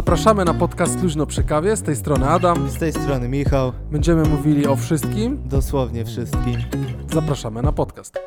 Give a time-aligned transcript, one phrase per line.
[0.00, 1.76] Zapraszamy na podcast Luźno przy kawie.
[1.76, 2.70] Z tej strony Adam.
[2.70, 5.42] Z tej strony Michał, Będziemy mówili o wszystkim.
[5.48, 6.56] dosłownie wszystkim.
[7.12, 8.18] Zapraszamy na podcast.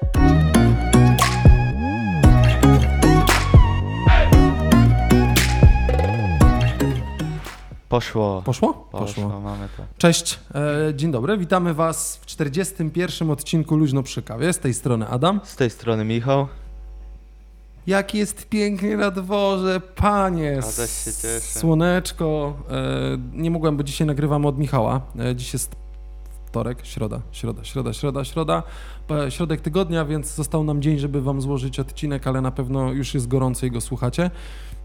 [7.89, 8.41] Poszło.
[8.45, 8.73] Poszło?
[8.91, 9.83] Poszło, mamy to.
[9.97, 11.37] Cześć, e, dzień dobry.
[11.37, 13.31] Witamy Was w 41.
[13.31, 14.53] odcinku Luźno przy kawie.
[14.53, 15.39] Z tej strony Adam.
[15.43, 16.47] Z tej strony Michał.
[17.87, 20.61] Jak jest pięknie na dworze, panie.
[21.41, 22.57] Słoneczko.
[22.71, 22.73] E,
[23.33, 25.01] nie mogłem, bo dzisiaj nagrywamy od Michała.
[25.19, 25.75] E, dziś jest
[26.45, 28.63] wtorek, środa, środa, środa, środa, środa.
[29.29, 33.27] Środek tygodnia, więc został nam dzień, żeby Wam złożyć odcinek, ale na pewno już jest
[33.27, 34.31] gorąco i go słuchacie.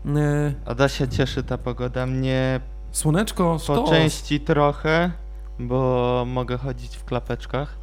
[0.06, 2.06] E, Ada się cieszy ta pogoda.
[2.06, 2.60] Mnie
[2.92, 5.12] słoneczko, po części trochę,
[5.58, 7.78] bo mogę chodzić w klapeczkach,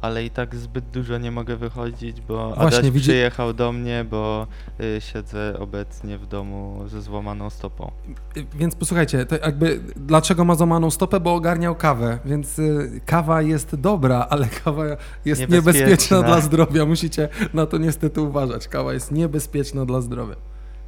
[0.00, 4.04] ale i tak zbyt dużo nie mogę wychodzić, bo Właśnie, Adaś widzi- przyjechał do mnie,
[4.10, 4.46] bo
[4.80, 7.90] y, siedzę obecnie w domu ze złamaną stopą.
[8.36, 13.42] Y, Więc posłuchajcie, to jakby dlaczego ma złamaną stopę, bo ogarniał kawę, więc y, kawa
[13.42, 14.84] jest dobra, ale kawa
[15.24, 16.22] jest niebezpieczna, Niebezpieczna.
[16.22, 16.86] dla zdrowia.
[16.86, 18.68] Musicie na to niestety uważać.
[18.68, 20.36] Kawa jest niebezpieczna dla zdrowia.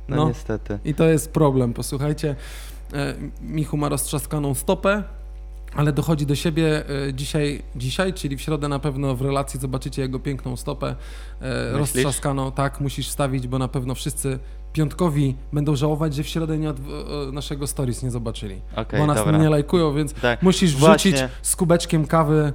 [0.08, 0.28] No, No.
[0.28, 0.78] niestety.
[0.84, 2.36] I to jest problem, posłuchajcie.
[2.92, 5.02] E, Michu ma roztrzaskaną stopę,
[5.74, 10.02] ale dochodzi do siebie e, dzisiaj, dzisiaj, czyli w środę na pewno w relacji zobaczycie
[10.02, 10.86] jego piękną stopę
[11.40, 11.78] e, Myślisz?
[11.78, 12.52] roztrzaskaną.
[12.52, 14.38] Tak, musisz wstawić, bo na pewno wszyscy
[14.72, 18.60] piątkowi będą żałować, że w środę nie od, e, naszego stories nie zobaczyli.
[18.76, 19.38] Okej, bo nas dobra.
[19.38, 20.42] nie lajkują, więc Tak.
[20.42, 21.12] musisz Właśnie.
[21.12, 22.52] wrzucić z kubeczkiem kawy,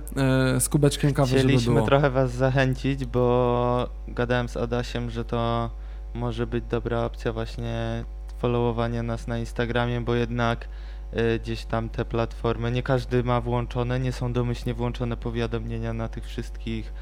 [0.59, 1.85] z kubeczkiem kawy, żeby Chcieliśmy było.
[1.85, 5.69] trochę was zachęcić, bo gadałem z Adasiem, że to
[6.13, 8.03] może być dobra opcja właśnie
[8.37, 10.67] followowanie nas na Instagramie, bo jednak
[11.41, 16.25] gdzieś tam te platformy, nie każdy ma włączone, nie są domyślnie włączone powiadomienia na tych
[16.25, 16.93] wszystkich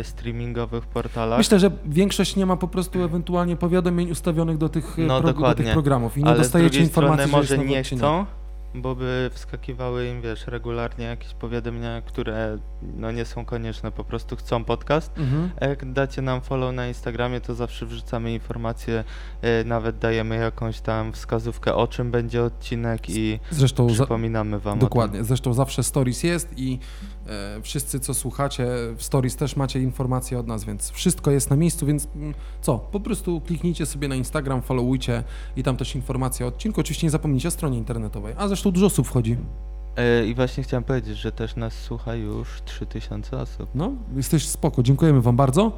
[0.00, 1.38] y, streamingowych portalach.
[1.38, 5.32] Myślę, że większość nie ma po prostu ewentualnie powiadomień ustawionych do tych, e, No, pro,
[5.32, 8.26] do tych programów i nie ale dostajecie drugiej strony informacji, że może nie chcą,
[8.74, 12.58] bo by wskakiwały im, wiesz, regularnie jakieś powiadomienia, które
[12.96, 15.18] no nie są konieczne, po prostu chcą podcast.
[15.18, 15.50] Mhm.
[15.60, 19.04] Jak dacie nam follow na Instagramie, to zawsze wrzucamy informacje,
[19.42, 25.24] e, nawet dajemy jakąś tam wskazówkę, o czym będzie odcinek i Zresztą przypominamy wam dokładnie,
[25.24, 26.78] zresztą zawsze stories jest i
[27.26, 31.56] e, wszyscy co słuchacie w stories też macie informacje od nas, więc wszystko jest na
[31.56, 35.24] miejscu, więc mm, co, po prostu kliknijcie sobie na Instagram, followujcie
[35.56, 36.80] i tam też informacje o odcinku.
[36.80, 39.36] Oczywiście nie zapomnijcie o stronie internetowej, a zresztą dużo osób wchodzi.
[39.96, 43.70] E, I właśnie chciałem powiedzieć, że też nas słucha już 3000 osób.
[43.74, 45.72] No, jesteś spoko, dziękujemy wam bardzo.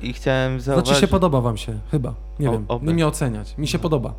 [0.00, 1.00] E, I chciałem znaczy zauważyć...
[1.00, 2.86] się podoba wam się, chyba, nie O- wiem, oby.
[2.86, 3.82] nie mnie oceniać, mi się No.
[3.82, 4.14] podoba.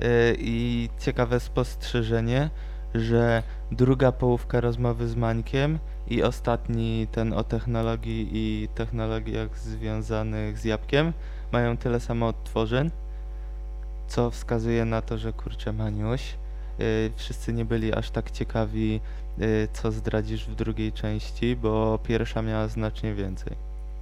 [0.00, 2.50] E, I ciekawe spostrzeżenie,
[2.94, 5.78] że druga połówka rozmowy z Mańkiem
[6.08, 11.12] i ostatni ten o technologii i technologiach związanych z jabłkiem
[11.52, 12.90] mają tyle samo odtworzeń,
[14.08, 16.22] co wskazuje na to, że kurczę Maniuś,
[17.16, 19.00] wszyscy nie byli aż tak ciekawi,
[19.40, 23.52] y, co zdradzisz w drugiej części, bo pierwsza miała znacznie więcej.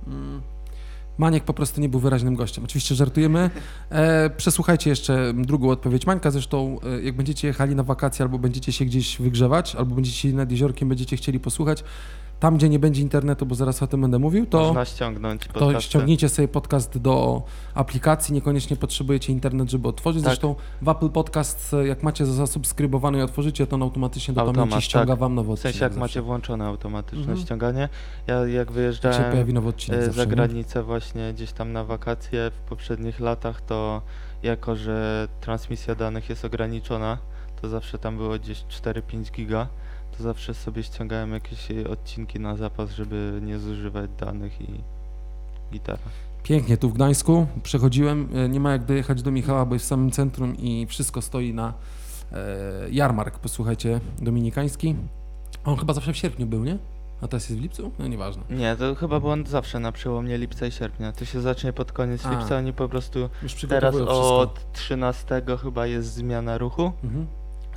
[0.06, 0.42] Mm.
[1.18, 2.64] Maniek po prostu nie był wyraźnym gościem.
[2.64, 3.50] Oczywiście żartujemy.
[3.90, 6.30] E, przesłuchajcie jeszcze drugą odpowiedź Mańka.
[6.30, 10.50] Zresztą, e, jak będziecie jechali na wakacje albo będziecie się gdzieś wygrzewać, albo będziecie nad
[10.50, 11.84] jeziorkiem, będziecie chcieli posłuchać,
[12.44, 15.81] tam, gdzie nie będzie internetu, bo zaraz o tym będę mówił, to, Można ściągnąć to
[15.81, 17.43] ściągnijcie sobie podcast do
[17.75, 18.34] aplikacji.
[18.34, 20.22] Niekoniecznie potrzebujecie internet, żeby otworzyć.
[20.22, 20.31] Tak.
[20.31, 24.84] Zresztą w Apple Podcast, jak macie zasubskrybowany i otworzycie, to on automatycznie do Automat, pamięci
[24.87, 25.19] ściąga tak.
[25.19, 25.72] wam nowy W odcinek.
[25.72, 26.00] sensie jak zawsze.
[26.00, 27.38] macie włączone automatyczne Mhm.
[27.38, 27.88] ściąganie.
[28.27, 30.31] Ja jak Jak się wyjeżdżałem pojawi nowy odcinek e, zawsze, za nie?
[30.31, 34.03] granicę właśnie gdzieś tam na wakacje w poprzednich latach, to
[34.43, 37.19] jako, że transmisja danych jest ograniczona,
[37.62, 39.66] to zawsze tam było gdzieś 4-5 giga,
[40.16, 44.80] to zawsze sobie ściągałem jakieś e, odcinki na zapas, żeby nie zużywać danych i
[45.72, 45.98] gitara.
[46.42, 49.88] Pięknie, tu w Gdańsku przechodziłem, e, nie ma jak dojechać do Michała, bo jest w
[49.88, 51.72] samym centrum i wszystko stoi na
[52.32, 54.97] e, jarmark, posłuchajcie, dominikański.
[55.64, 56.78] On chyba zawsze w sierpniu był, nie?
[57.22, 57.91] A teraz jest w lipcu?
[57.98, 58.42] No nieważne.
[58.50, 61.12] Nie, to chyba było wszystko na przełomie lipca i sierpnia.
[61.12, 62.31] To się zacznie pod koniec A.
[62.31, 64.38] lipca, oni po prostu Już teraz wszystko.
[64.38, 66.93] od 13 chyba jest zmiana ruchu.
[67.05, 67.26] Mhm.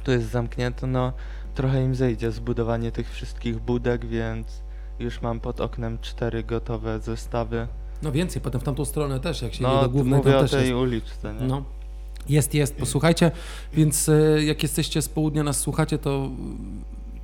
[0.03, 1.13] to jest zamknięte, no
[1.57, 4.47] trochę im zejdzie zbudowanie tych wszystkich budek, więc
[4.99, 7.67] już mam pod oknem cztery gotowe zestawy.
[8.01, 10.51] No więcej, potem w tamtą stronę też, jak się No do głównej, mówię o też
[10.51, 10.73] tej jest.
[10.73, 11.47] uliczce, nie?
[11.47, 11.63] No.
[12.29, 13.31] Jest, jest, posłuchajcie,
[13.73, 16.29] więc e, jak jesteście z południa, nas słuchacie, to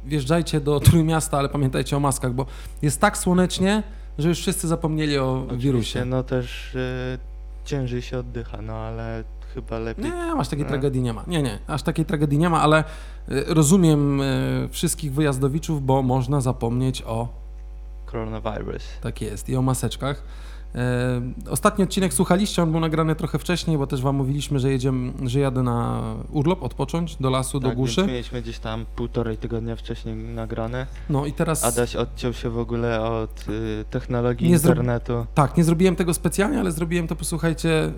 [0.05, 2.45] wjeżdżajcie do Trójmiasta, ale pamiętajcie o maskach, bo
[2.81, 3.83] jest tak słonecznie,
[4.17, 6.05] że już wszyscy zapomnieli o Oczywiście, wirusie.
[6.05, 7.17] No też y,
[7.65, 10.05] ciężej się oddycha, no ale chyba lepiej.
[10.05, 10.69] Nie, aż takiej Nie?
[10.69, 11.23] tragedii nie ma.
[11.27, 12.83] Nie, nie, aż takiej tragedii nie ma, ale e,
[13.47, 14.25] rozumiem e,
[14.69, 17.27] wszystkich wyjazdowiczów, bo można zapomnieć o,
[18.11, 18.83] Coronavirus.
[19.01, 20.23] tak jest, i o maseczkach.
[20.75, 25.13] E, ostatni odcinek słuchaliście, on był nagrany trochę wcześniej, bo też wam mówiliśmy, że jedziemy,
[25.29, 26.01] że jadę na
[26.31, 27.95] urlop, odpocząć do lasu, do tak, głuszy.
[28.01, 30.87] Więc mieliśmy gdzieś tam półtorej tygodnia wcześniej nagrane.
[31.09, 31.63] No i teraz...
[31.63, 35.25] Adaś odciął się w ogóle od y, technologii Nie zro- internetu.
[35.33, 37.91] Tak, nie zrobiłem tego specjalnie, ale zrobiłem to, posłuchajcie,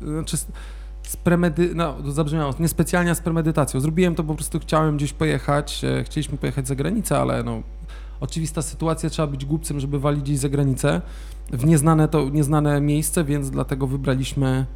[0.00, 0.36] yy, znaczy
[1.12, 1.74] z- premedy...
[1.74, 3.80] no zabrzmiało, nie specjalnie, a z premedytacją.
[3.80, 7.62] Zrobiłem to, po prostu chciałem gdzieś pojechać, e, chcieliśmy pojechać za granicę, ale no,
[8.20, 11.00] oczywista sytuacja, trzeba być głupcem, żeby walić gdzieś za granicę,
[11.52, 14.66] w nieznane to, nieznane miejsce, więc dlatego wybraliśmy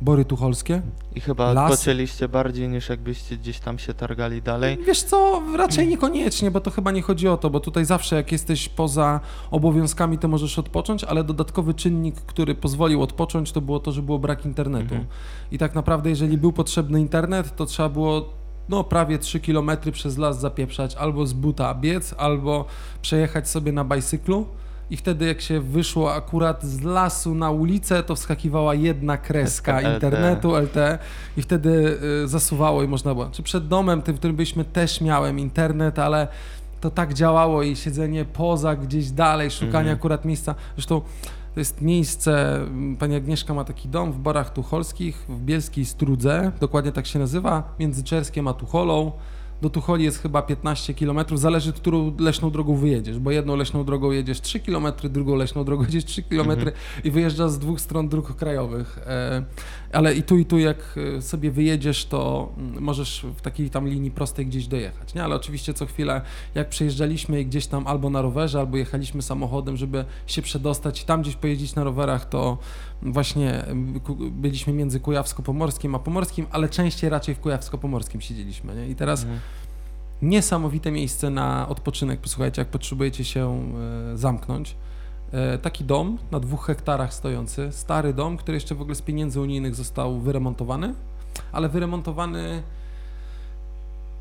[0.00, 0.82] Bory Tucholskie.
[1.14, 1.72] I chyba Las.
[1.72, 4.78] odpoczęliście bardziej niż jakbyście gdzieś tam się targali dalej.
[4.86, 8.32] Wiesz co, raczej niekoniecznie, bo to chyba nie chodzi o to, bo tutaj zawsze jak
[8.32, 13.92] jesteś poza obowiązkami, to możesz odpocząć, ale dodatkowy czynnik, który pozwolił odpocząć, to było to,
[13.92, 14.94] że było brak internetu.
[14.94, 15.06] Mhm.
[15.52, 20.18] I tak naprawdę, jeżeli był potrzebny internet, to trzeba było no, prawie 3 km przez
[20.18, 22.64] las zapieprzać, albo z buta biec, albo
[23.02, 24.46] przejechać sobie na bajcyklu.
[24.90, 30.54] I wtedy jak się wyszło akurat z lasu na ulicę, to wskakiwała jedna kreska internetu,
[30.56, 30.98] LTE
[31.36, 33.28] i wtedy y, zasuwało i można było.
[33.32, 36.28] Czy przed domem, tym, w którym byliśmy, też miałem internet, ale
[36.80, 39.96] to tak działało i siedzenie poza gdzieś dalej, szukanie Mhm.
[39.96, 40.54] akurat miejsca.
[40.76, 41.00] Zresztą
[41.54, 46.52] to jest miejsce, m, pani Agnieszka ma taki dom w Borach Tucholskich, w Bielskiej Strudze,
[46.60, 49.12] dokładnie tak się nazywa, między Czerskiem a Tucholą.
[49.62, 54.10] Do Tucholi jest chyba 15 km, zależy, którą leśną drogą wyjedziesz, bo jedną leśną drogą
[54.10, 56.70] jedziesz 3 km, drugą leśną drogą jedziesz 3 km Mhm.
[57.04, 58.98] i wyjeżdżasz z dwóch stron dróg krajowych.
[59.92, 63.88] Ale i tu, i tu, jak e, sobie wyjedziesz, to mm, możesz w takiej tam
[63.88, 65.24] linii prostej gdzieś dojechać, nie?
[65.24, 66.20] Ale oczywiście co chwilę,
[66.54, 71.22] jak przejeżdżaliśmy gdzieś tam albo na rowerze, albo jechaliśmy samochodem, żeby się przedostać i tam
[71.22, 72.58] gdzieś pojeździć na rowerach, to
[73.02, 78.88] właśnie em, ku- byliśmy między Kujawsko-Pomorskim a Pomorskim, ale częściej raczej w Kujawsko-Pomorskim siedzieliśmy, nie?
[78.88, 79.40] I teraz Mhm.
[80.22, 82.20] niesamowite miejsce na odpoczynek.
[82.20, 83.70] Posłuchajcie, jak potrzebujecie się
[84.12, 84.76] e, zamknąć.
[85.32, 89.40] E, taki dom na dwóch hektarach stojący, stary dom, który jeszcze w ogóle z pieniędzy
[89.40, 90.94] unijnych został wyremontowany,
[91.52, 92.62] ale wyremontowany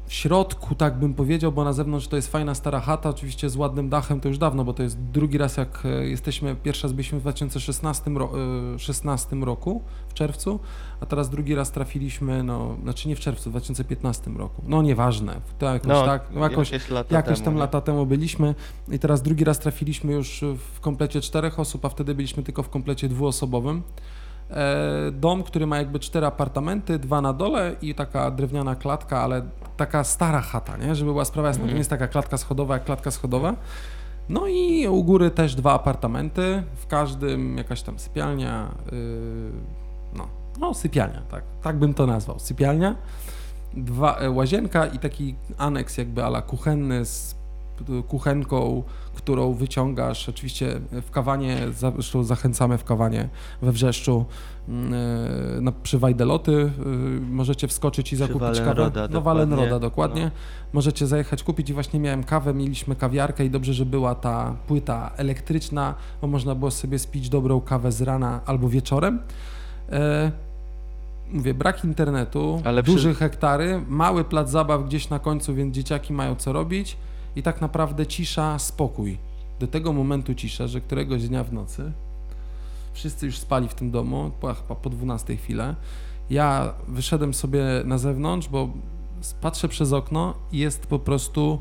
[0.07, 3.55] w środku, tak bym powiedział, bo na zewnątrz to jest fajna stara chata, oczywiście z
[3.55, 6.93] ładnym dachem, to już dawno, bo to jest drugi raz jak e, jesteśmy, pierwszy raz
[6.93, 8.31] byliśmy w 2016 ro,
[8.75, 10.59] e, 16 roku, w czerwcu,
[11.01, 15.41] a teraz drugi raz trafiliśmy, no, znaczy nie w czerwcu, w 2015 roku, no nieważne,
[15.59, 17.59] to jakoś No, tak, no, jakoś, jakieś lata Jakoś temu, tam nie?
[17.59, 18.55] lata temu byliśmy
[18.91, 20.43] i teraz drugi raz trafiliśmy już
[20.75, 23.81] w komplecie czterech osób, a wtedy byliśmy tylko w komplecie dwuosobowym.
[24.51, 29.41] E, dom, który ma jakby cztery apartamenty, dwa na dole i taka drewniana klatka, ale
[29.77, 30.95] taka stara chata, nie?
[30.95, 31.75] Żeby była sprawa jasna, to Mhm.
[31.75, 33.55] nie jest taka klatka schodowa jak klatka schodowa.
[34.29, 38.97] No i u góry też dwa apartamenty, w każdym jakaś tam sypialnia, yy,
[40.15, 40.27] no,
[40.59, 42.95] no sypialnia, tak, tak bym to nazwał, sypialnia,
[43.73, 47.36] dwa, e, łazienka i taki aneks jakby ala kuchenny z
[48.07, 48.83] kuchenką,
[49.15, 53.29] którą wyciągasz, oczywiście w kawanie, zresztą zachęcamy w kawanie
[53.61, 54.25] we Wrzeszczu
[54.69, 54.93] mm,
[55.57, 56.71] e, na, przy Wajdeloty, y,
[57.31, 58.63] możecie wskoczyć i zakupić kawę.
[58.65, 59.21] Wallenroda, No.
[59.21, 60.23] Wallenroda, dokładnie.
[60.25, 60.31] No.
[60.73, 65.11] Możecie zajechać kupić i właśnie miałem kawę, mieliśmy kawiarkę i dobrze, że była ta płyta
[65.17, 69.19] elektryczna, bo można było sobie spić dobrą kawę z rana albo wieczorem.
[69.91, 70.31] E,
[71.33, 76.13] mówię, brak internetu, Ale przy- duże hektary, mały plac zabaw gdzieś na końcu, więc dzieciaki
[76.13, 76.97] mają co robić
[77.37, 79.17] i tak naprawdę cisza, spokój.
[79.59, 81.91] Do tego momentu cisza, że któregoś dnia w nocy
[82.97, 85.75] wszyscy już spali w tym domu, była chyba po 12 chwilę.
[86.29, 88.69] Ja wyszedłem sobie na zewnątrz, bo
[89.41, 91.59] patrzę przez okno i jest po prostu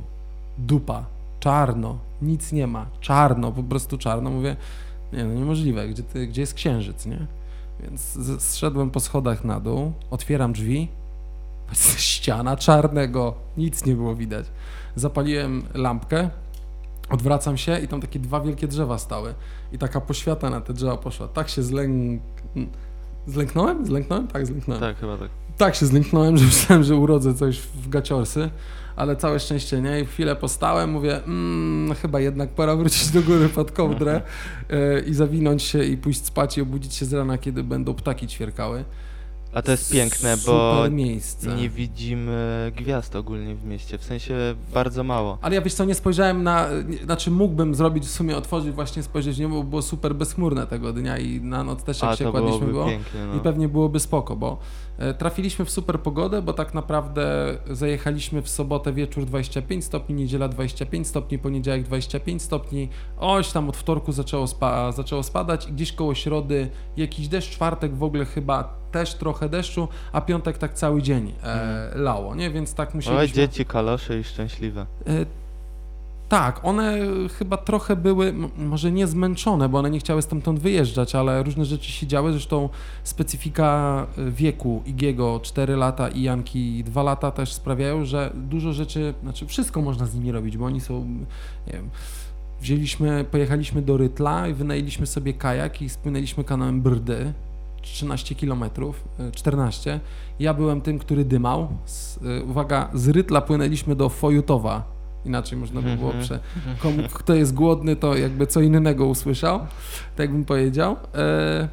[0.58, 1.04] dupa,
[1.40, 4.30] czarno, nic nie ma, czarno, po prostu czarno.
[4.30, 4.56] Mówię,
[5.12, 7.26] nie no niemożliwe, gdzie, ty, gdzie jest księżyc, nie?
[7.80, 10.88] Więc zszedłem po schodach na dół, otwieram drzwi,
[11.96, 14.46] ściana czarnego, nic nie było widać.
[14.96, 16.30] Zapaliłem lampkę,
[17.10, 19.34] odwracam się i tam takie dwa wielkie drzewa stały
[19.72, 21.28] i taka poświata na te drzewa poszła.
[21.28, 22.22] Tak się zlęk...
[23.26, 23.86] Zlęknąłem?
[23.86, 24.28] Zlęknąłem?
[24.28, 25.28] Tak, zlęknąłem Tak, chyba tak.
[25.56, 28.50] tak się zlęknąłem, że myślałem, że urodzę coś w gaciorsy,
[28.96, 30.00] ale całe szczęście nie.
[30.00, 34.20] I chwilę postałem, mówię, mm, chyba jednak pora wrócić do góry pod kołdrę
[34.70, 38.26] e, i zawinąć się i pójść spać i obudzić się z rana, kiedy będą ptaki
[38.26, 38.84] ćwierkały.
[39.56, 41.56] A to jest piękne, bo Super miejsce.
[41.56, 44.34] nie widzimy gwiazd ogólnie w mieście, w sensie
[44.74, 45.38] bardzo mało.
[45.42, 49.02] Ale ja wiesz co, nie spojrzałem na, nie, znaczy mógłbym zrobić w sumie, otworzyć właśnie,
[49.02, 52.16] spojrzeć w niebo, bo było super bezchmurne tego dnia i na noc też jak A
[52.16, 52.86] się to kładliśmy byłoby było.
[52.86, 53.34] pięknie, no.
[53.34, 54.58] I pewnie byłoby spoko, bo
[54.98, 60.48] e, trafiliśmy w super pogodę, bo tak naprawdę zajechaliśmy w sobotę wieczór 25 stopni, niedziela
[60.48, 65.92] 25 stopni, poniedziałek 25 stopni, oś tam od wtorku zaczęło, spa, zaczęło spadać i gdzieś
[65.92, 71.02] koło środy jakiś deszcz, czwartek w ogóle chyba też trochę deszczu, a piątek tak cały
[71.02, 72.50] dzień e, lało, nie?
[72.50, 73.36] Więc tak Oj, musieliśmy...
[73.36, 74.86] dzieci, kalosze i szczęśliwe.
[75.06, 75.26] E,
[76.28, 76.98] Tak, one
[77.38, 81.92] chyba trochę były, może nie zmęczone, bo one nie chciały stamtąd wyjeżdżać, ale różne rzeczy
[81.92, 82.32] się działy.
[82.32, 82.68] Zresztą
[83.04, 89.14] specyfika y, wieku Igiego 4 lata i Janki 2 lata też sprawiają, że dużo rzeczy,
[89.22, 91.04] znaczy wszystko można z nimi robić, bo oni są,
[91.66, 91.90] nie wiem,
[92.60, 97.32] wzięliśmy, pojechaliśmy do Rytla i wynajęliśmy sobie kajak i spłynęliśmy kanałem Brdy.
[97.92, 98.64] 13 km,
[99.32, 100.00] 14.
[100.40, 101.68] Ja byłem tym, który dymał.
[101.84, 104.84] Z, y, uwaga, z Rytla płynęliśmy do Fojutowa.
[105.24, 106.24] Inaczej można by było Mhm.
[106.24, 106.38] prze...
[106.82, 109.60] Komu, kto jest głodny, to jakby co innego usłyszał,
[110.16, 110.96] tak bym powiedział.
[111.14, 111.68] E,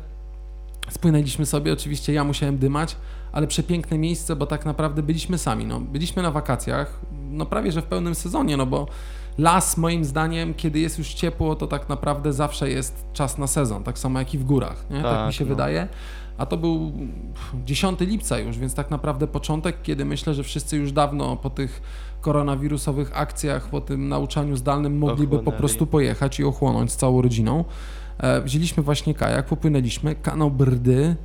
[0.89, 2.95] spłynęliśmy sobie, oczywiście ja musiałem dymać,
[3.31, 5.65] ale przepiękne miejsce, bo tak naprawdę byliśmy sami.
[5.65, 6.99] No, byliśmy na wakacjach,
[7.31, 8.87] no prawie że w pełnym sezonie, no bo
[9.37, 13.83] las moim zdaniem, kiedy jest już ciepło, to tak naprawdę zawsze jest czas na sezon,
[13.83, 15.01] tak samo jak i w górach, nie?
[15.01, 15.49] tak, Tak, mi się no.
[15.49, 15.87] wydaje.
[16.37, 16.91] A to był
[17.65, 21.81] 10 lipca już, więc tak naprawdę początek, kiedy myślę, że wszyscy już dawno po tych
[22.21, 25.59] koronawirusowych akcjach, po tym nauczaniu zdalnym mogliby po Ochłonęli.
[25.59, 27.65] prostu pojechać i ochłonąć z całą rodziną.
[28.17, 31.15] E, wzięliśmy właśnie kajak, popłynęliśmy, kanał Brdy,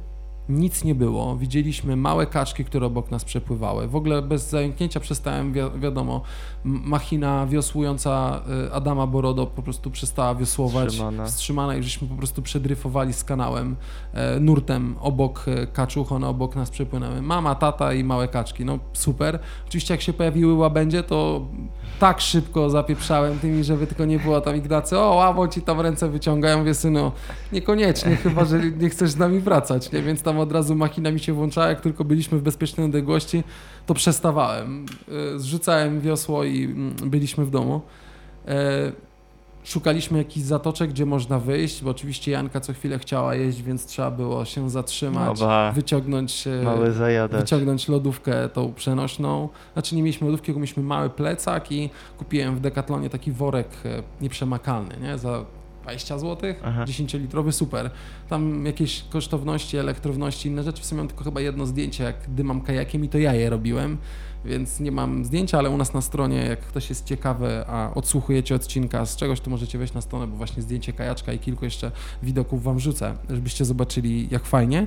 [0.49, 1.37] nic nie było.
[1.37, 3.89] Widzieliśmy małe kaczki, które obok nas przepływały.
[3.89, 6.21] W ogóle bez zająknięcia przestałem, wi- wiadomo,
[6.65, 10.89] machina wiosłująca y, Adama Borodo po prostu przestała wiosłować.
[10.89, 11.27] Wstrzymana.
[11.27, 13.77] Wstrzymana i żeśmy po prostu przedryfowali z kanałem,
[14.15, 17.23] e, nurtem obok e, kaczuch, one obok nas przepłynęły.
[17.23, 19.39] Mama, tata i małe kaczki, no super.
[19.69, 21.47] Oczywiście jak się pojawiły łabędzie, to
[22.01, 26.09] tak szybko zapieprzałem tymi, żeby tylko nie było tam Ignacy, o łabo ci tam ręce
[26.09, 27.13] wyciągają, wie synu,
[27.53, 30.03] niekoniecznie, chyba, że nie chcesz z nami wracać, nie?
[30.03, 33.45] więc tam od razu machina mi się włączała, jak tylko byliśmy w bezpiecznej odległości,
[33.87, 34.87] to przestawałem,
[35.35, 37.81] Y, zrzucałem wiosło i mm, byliśmy w domu.
[38.49, 38.93] E,
[39.65, 44.11] Szukaliśmy jakichś zatoczek, gdzie można wyjść, bo oczywiście Janka co chwilę chciała jeść, więc trzeba
[44.11, 45.73] było się zatrzymać, Oba.
[45.73, 46.51] wyciągnąć e,
[47.39, 49.49] wyciągnąć lodówkę tą przenośną.
[49.73, 54.03] Znaczy nie mieliśmy lodówki, tylko mieliśmy mały plecak i kupiłem w Decathlonie taki worek e,
[54.21, 55.19] nieprzemakalny, nie?
[55.19, 55.45] Za
[55.89, 56.85] 20 zł, Aha.
[56.85, 57.91] 10-litrowy, super.
[58.29, 60.83] Tam jakieś kosztowności, elektrowności, inne rzeczy.
[60.83, 63.99] W sumie mam tylko chyba jedno zdjęcie, jak dymam kajakiem i to ja je robiłem,
[64.45, 68.55] więc nie mam zdjęcia, ale u nas na stronie, jak ktoś jest ciekawy, a odsłuchujecie
[68.55, 71.91] odcinka z czegoś, to możecie wejść na stronę, bo właśnie zdjęcie kajaczka i kilku jeszcze
[72.23, 74.87] widoków wam wrzucę, żebyście zobaczyli, jak fajnie.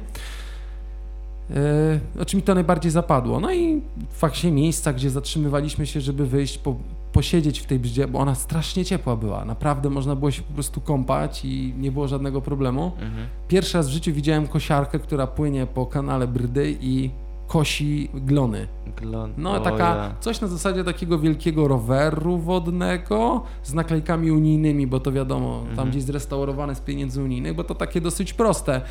[1.49, 3.39] Yy, o czym mi to najbardziej zapadło.
[3.39, 6.75] No i fakcie miejsca, gdzie zatrzymywaliśmy się, żeby wyjść, po,
[7.13, 9.45] posiedzieć w tej brzdzie, bo ona strasznie ciepła była.
[9.45, 12.91] Naprawdę można było się po prostu kąpać i nie było żadnego problemu.
[12.99, 13.27] Mhm.
[13.47, 17.09] Pierwszy raz w życiu widziałem kosiarkę, która płynie po kanale Brdy i
[17.47, 18.67] kosi glony.
[19.01, 19.33] Glon.
[19.37, 20.15] No taka, ja.
[20.19, 25.89] coś na zasadzie takiego wielkiego roweru wodnego z naklejkami unijnymi, bo to wiadomo, tam Mhm.
[25.89, 28.81] gdzieś zrestaurowane z pieniędzy unijnych, bo to takie dosyć proste.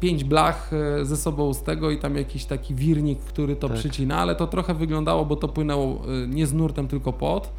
[0.00, 3.78] Pięć blach e, ze sobą z tego i tam jakiś taki wirnik, który to Tak.
[3.78, 7.52] przycina, ale to trochę wyglądało, bo to płynęło e, nie z nurtem, tylko pod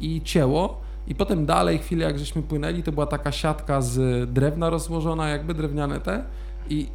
[0.00, 0.80] i cięło.
[1.08, 5.54] I potem dalej, chwilę jak żeśmy płynęli, to była taka siatka z drewna rozłożona, jakby
[5.54, 6.24] drewniane te
[6.70, 6.86] i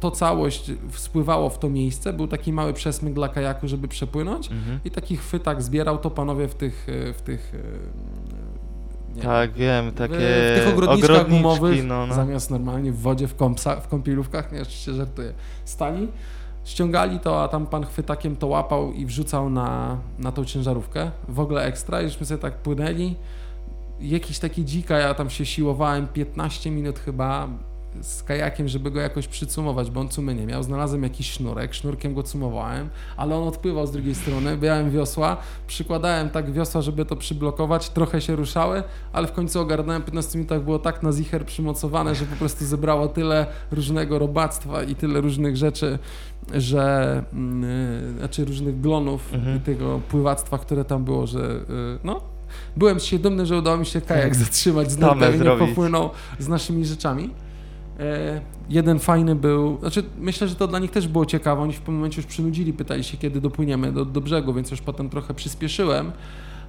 [0.00, 4.80] to całość spływało w to miejsce, był taki mały przesmyk dla kajaku, żeby przepłynąć Mhm.
[4.84, 7.52] i taki chwytak zbierał to panowie w tych, e, w tych
[9.18, 9.24] nie.
[9.24, 12.14] Tak, wiem, takie w tych ogrodniczkach ogrodniczki, gumowych, no, no.
[12.14, 15.32] zamiast normalnie w wodzie, w, kąpsa, w kąpielówkach, nie, oczywiście żartuję,
[15.64, 16.08] stali,
[16.64, 21.40] ściągali to, a tam pan chwytakiem to łapał i wrzucał na, na tą ciężarówkę, w
[21.40, 23.14] ogóle ekstra, i żeśmy sobie tak płynęli,
[24.00, 27.48] jakiś taki dzika, ja tam się siłowałem 15 minut chyba
[28.00, 30.62] z kajakiem, żeby go jakoś przycumować, bo on cumy nie miał.
[30.62, 36.30] Znalazłem jakiś sznurek, sznurkiem go cumowałem, ale on odpływał z drugiej strony, miałem wiosła, przykładałem
[36.30, 40.64] tak wiosła, żeby to przyblokować, trochę się ruszały, ale w końcu ogarnąłem, w 15 minutach
[40.64, 45.56] było tak na zicher przymocowane, że po prostu zebrało tyle różnego robactwa i tyle różnych
[45.56, 45.98] rzeczy,
[46.54, 49.56] że yy, znaczy różnych glonów Mhm.
[49.56, 52.20] i tego pływactwa, które tam było, że yy, no
[52.76, 56.48] byłem się dumny, że udało mi się kajak zatrzymać z nurtem i nie popłynął z
[56.48, 57.30] naszymi rzeczami.
[57.98, 61.78] E, jeden fajny był, znaczy myślę, że to dla nich też było ciekawe, oni w
[61.78, 65.34] pewnym momencie już przynudzili, pytali się kiedy dopłyniemy do, do brzegu, więc już potem trochę
[65.34, 66.12] przyspieszyłem,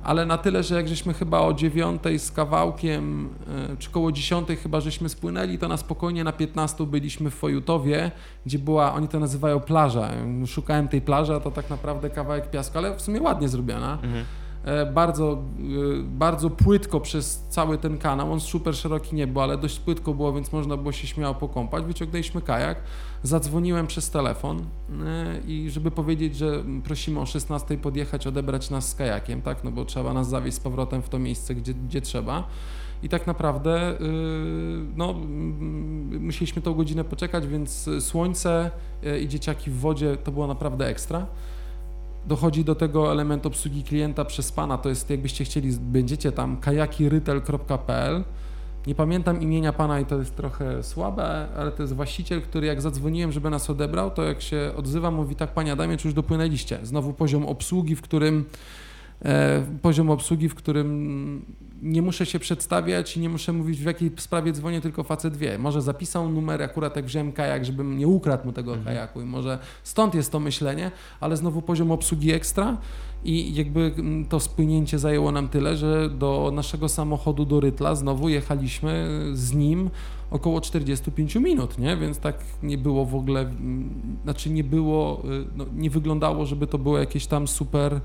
[0.04, 3.30] ale na tyle, że jak żeśmy chyba o dziewiątej z kawałkiem,
[3.72, 8.12] e, czy koło dziesiątej chyba żeśmy spłynęli, to na spokojnie na 15 byliśmy w Fojutowie,
[8.46, 10.10] gdzie była, oni to nazywają plaża.
[10.48, 13.94] Szukałem tej plaży, a to tak naprawdę kawałek piasku, ale w sumie ładnie zrobiona.
[13.94, 14.26] Mhm.
[14.63, 18.34] E, bardzo, e, bardzo płytko przez cały ten kanał.
[18.34, 21.84] On super szeroki nie był, ale dość płytko było, więc można było się śmiało pokąpać.
[21.84, 22.82] Wyciągnęliśmy kajak,
[23.24, 28.96] zadzwoniłem przez telefon e, i żeby powiedzieć, że prosimy o 16 podjechać, odebrać nas z
[28.96, 32.48] kajakiem, tak, no bo trzeba nas zawieźć z powrotem w to miejsce, gdzie, gdzie trzeba.
[33.04, 33.98] I tak naprawdę
[34.96, 35.13] no,
[36.20, 38.72] musieliśmy tą godzinę poczekać, więc słońce
[39.22, 41.28] i dzieciaki w wodzie to było naprawdę ekstra.
[42.30, 48.24] Dochodzi do tego element obsługi klienta przez pana, to jest jakbyście chcieli, będziecie tam kajakirytel.pl
[48.88, 52.82] nie pamiętam imienia pana i to jest trochę słabe, ale to jest właściciel, który jak
[52.82, 56.80] zadzwoniłem, żeby nas odebrał, to jak się odzywa, mówi tak, panie Adamie, czy już dopłynęliście?
[56.84, 58.46] Znowu poziom obsługi, w którym
[59.82, 61.46] poziom obsługi, w którym
[61.82, 65.58] nie muszę się przedstawiać i nie muszę mówić w jakiej sprawie dzwonię, tylko facet wie.
[65.58, 68.86] Może zapisał numer, akurat jak wziąłem kajak, żebym nie ukradł mu tego Mhm.
[68.86, 72.78] kajaku i może stąd jest to myślenie, ale znowu poziom obsługi ekstra
[73.24, 78.30] i jakby mm, to spłynięcie zajęło nam tyle, że do naszego samochodu do Rytla znowu
[78.30, 79.90] jechaliśmy z nim
[80.32, 81.98] około 45 minut, nie?
[81.98, 86.68] Więc tak nie było w ogóle, mm, znaczy nie było, y, no, nie wyglądało, żeby
[86.68, 88.00] to było jakieś tam super, e,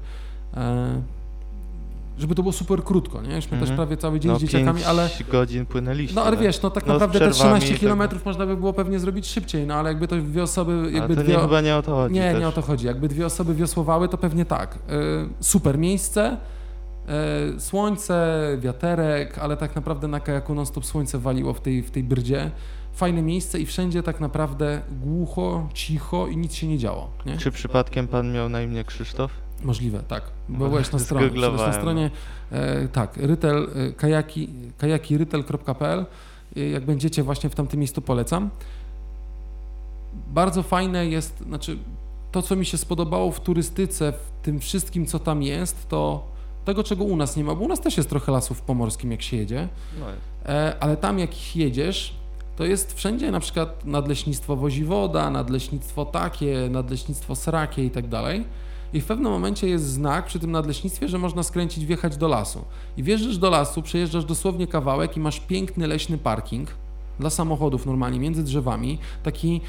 [2.18, 3.28] żeby to było super krótko, nie?
[3.34, 3.76] Myśmy też Mhm.
[3.76, 6.16] prawie cały dzień No z dzieciakami, 5 ale godzin płynęliście.
[6.16, 6.44] no ale tak?
[6.44, 8.98] wiesz, no tak No, naprawdę te przerwami 13 i tak km można by było pewnie
[8.98, 11.34] zrobić szybciej, no ale jakby to dwie osoby, Ale jakby to dwie...
[11.34, 12.40] nie, chyba nie o to chodzi Nie, też.
[12.40, 12.86] nie o to chodzi.
[12.86, 14.74] Jakby dwie osoby wiosłowały, to pewnie tak.
[14.74, 14.78] Y,
[15.40, 16.36] super miejsce,
[17.56, 22.02] y, słońce, wiaterek, ale tak naprawdę na kajaku non-stop słońce waliło w tej, w tej
[22.04, 22.50] brdzie.
[22.92, 27.10] Fajne miejsce i wszędzie tak naprawdę głucho, cicho i nic się nie działo.
[27.26, 27.36] Nie?
[27.38, 29.30] Czy przypadkiem pan miał na imię Krzysztof?
[29.64, 30.22] Możliwe, tak.
[30.48, 31.28] Bo byłeś na stronie.
[31.28, 32.10] Byłeś na stronie
[32.50, 36.06] e, tak, rytel, e, kajaki, kajakirytel.pl.
[36.56, 38.50] Jak będziecie właśnie w tamtym miejscu polecam.
[40.26, 41.78] Bardzo fajne jest, znaczy
[42.32, 46.24] to, co mi się spodobało w turystyce, w tym wszystkim, co tam jest, to
[46.64, 49.22] tego, czego u nas nie ma, bo u nas też jest trochę lasów pomorskim, jak
[49.22, 49.68] się jedzie,
[50.00, 50.06] No.
[50.46, 52.14] E, ale tam jak jedziesz,
[52.56, 58.44] to jest wszędzie na przykład nadleśnictwo Woziwoda, nadleśnictwo takie, nadleśnictwo Srakie i tak dalej.
[58.94, 62.64] I w pewnym momencie jest znak przy tym nadleśnictwie, że można skręcić, wjechać do lasu.
[62.96, 66.68] I wjeżdżasz do lasu, przejeżdżasz dosłownie kawałek i masz piękny leśny parking
[67.20, 68.98] dla samochodów normalnie, między drzewami.
[69.22, 69.60] Taki,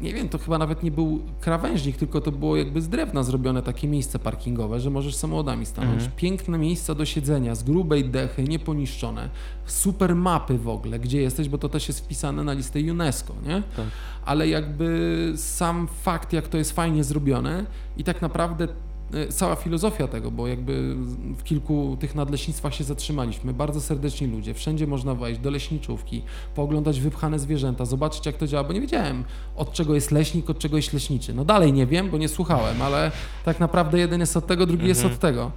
[0.00, 3.62] nie wiem, to chyba nawet nie był krawężnik, tylko to było jakby z drewna zrobione
[3.62, 5.94] takie miejsce parkingowe, że możesz samochodami stanąć.
[5.94, 6.12] Mhm.
[6.16, 9.30] Piękne miejsca do siedzenia, z grubej dechy, nieponiszczone.
[9.66, 13.62] Super mapy w ogóle, gdzie jesteś, bo to też jest wpisane na listę UNESCO, nie?
[13.76, 13.86] Tak.
[14.24, 17.66] Ale jakby sam fakt, jak to jest fajnie zrobione
[17.96, 18.68] i tak naprawdę
[19.30, 20.94] cała filozofia tego, bo jakby
[21.38, 26.22] w kilku tych nadleśnictwach się zatrzymaliśmy, bardzo serdeczni ludzie, wszędzie można wejść do leśniczówki,
[26.54, 29.24] pooglądać wypchane zwierzęta, zobaczyć jak to działa, bo nie wiedziałem
[29.56, 31.34] od czego jest leśnik, od czego jest leśniczy.
[31.34, 33.12] No dalej nie wiem, bo nie słuchałem, ale
[33.44, 35.14] tak naprawdę jeden jest od tego, drugi jest Mhm.
[35.14, 35.50] od tego.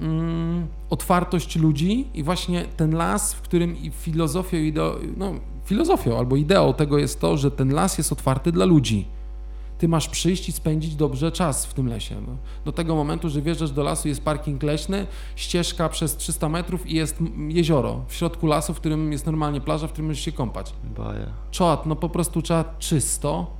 [0.00, 6.36] Mm, otwartość ludzi i właśnie ten las, w którym i filozofią, ideo, no, filozofią albo
[6.36, 9.06] ideą tego jest to, że ten las jest otwarty dla ludzi.
[9.80, 12.16] Ty masz przyjść i spędzić dobrze czas w tym lesie.
[12.26, 12.36] No.
[12.64, 16.94] Do tego momentu, że wjeżdżasz do lasu, jest parking leśny, ścieżka przez 300 metrów i
[16.94, 20.72] jest jezioro w środku lasu, w którym jest normalnie plaża, w którym możesz się kąpać.
[20.96, 21.26] Baja.
[21.50, 23.59] Czad, no po prostu czad czysto,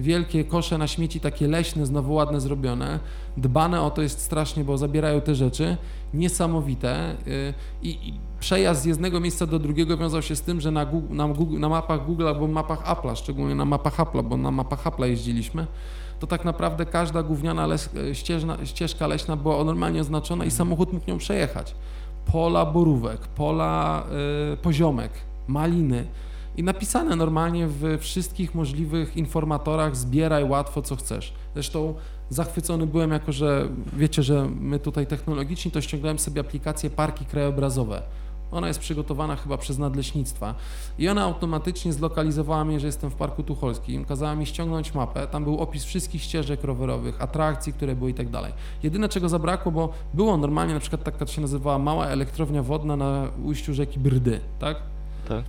[0.00, 3.00] wielkie kosze na śmieci, takie leśne, znowu ładne zrobione,
[3.36, 5.76] dbane o to jest strasznie, bo zabierają te rzeczy,
[6.14, 7.16] niesamowite.
[7.26, 10.86] Yy, i, i przejazd z jednego miejsca do drugiego wiązał się z tym, że na,
[10.86, 14.50] Google, na, Google, na mapach Google albo mapach Apple'a, szczególnie na mapach Apple'a, bo na
[14.50, 15.66] mapach Apple'a jeździliśmy,
[16.20, 21.10] to tak naprawdę każda gówniana les, ścieżna, ścieżka leśna była normalnie oznaczona i samochód mógł
[21.10, 21.74] nią przejechać.
[22.32, 24.04] Pola borówek, pola
[24.52, 25.12] y, poziomek,
[25.48, 26.04] maliny
[26.56, 31.32] i napisane normalnie w wszystkich możliwych informatorach zbieraj łatwo co chcesz.
[31.54, 31.94] Zresztą
[32.30, 38.02] zachwycony byłem jako, że wiecie, że my tutaj technologiczni, to ściągnąłem sobie aplikację Parki Krajobrazowe.
[38.52, 40.54] Ona jest przygotowana chyba przez nadleśnictwa
[40.98, 45.44] i ona automatycznie zlokalizowała mnie, że jestem w Parku Tucholskim, kazała mi ściągnąć mapę, tam
[45.44, 48.52] był opis wszystkich ścieżek rowerowych, atrakcji, które były i tak dalej.
[48.82, 53.28] Jedyne czego zabrakło, bo było normalnie, na przykład taka się nazywała mała elektrownia wodna na
[53.44, 54.76] ujściu rzeki Brdy, tak?
[55.28, 55.44] Tak.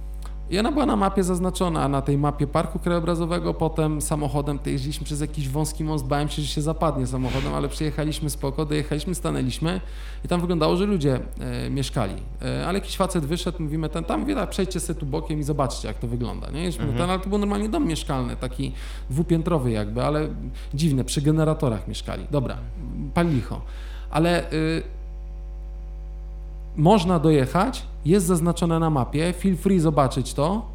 [0.51, 5.05] I ona była na mapie zaznaczona, na tej mapie parku krajobrazowego, potem samochodem to jeździliśmy
[5.05, 9.81] przez jakiś wąski most, bałem się, że się zapadnie samochodem, ale przyjechaliśmy spoko, dojechaliśmy, stanęliśmy
[10.25, 12.13] i tam wyglądało, że ludzie e, mieszkali.
[12.41, 15.43] E, ale jakiś facet wyszedł, mówimy ten, tam mówię, tak, przejdźcie sobie tu bokiem i
[15.43, 16.65] zobaczcie, jak to wygląda, nie?
[16.65, 16.93] Mhm.
[16.93, 18.71] ten, ale to był normalnie dom mieszkalny, taki
[19.09, 20.27] dwupiętrowy jakby, ale
[20.73, 22.27] dziwne, przy generatorach mieszkali.
[22.31, 22.57] Dobra,
[23.13, 23.61] pal licho.
[24.09, 24.53] Ale...
[24.53, 25.00] Y,
[26.77, 30.65] można dojechać, jest zaznaczone na mapie, feel free zobaczyć to.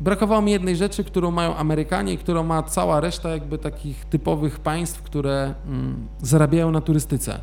[0.00, 4.60] Brakowało mi jednej rzeczy, którą mają Amerykanie i którą ma cała reszta jakby takich typowych
[4.60, 7.38] państw, które mm, zarabiają na turystyce.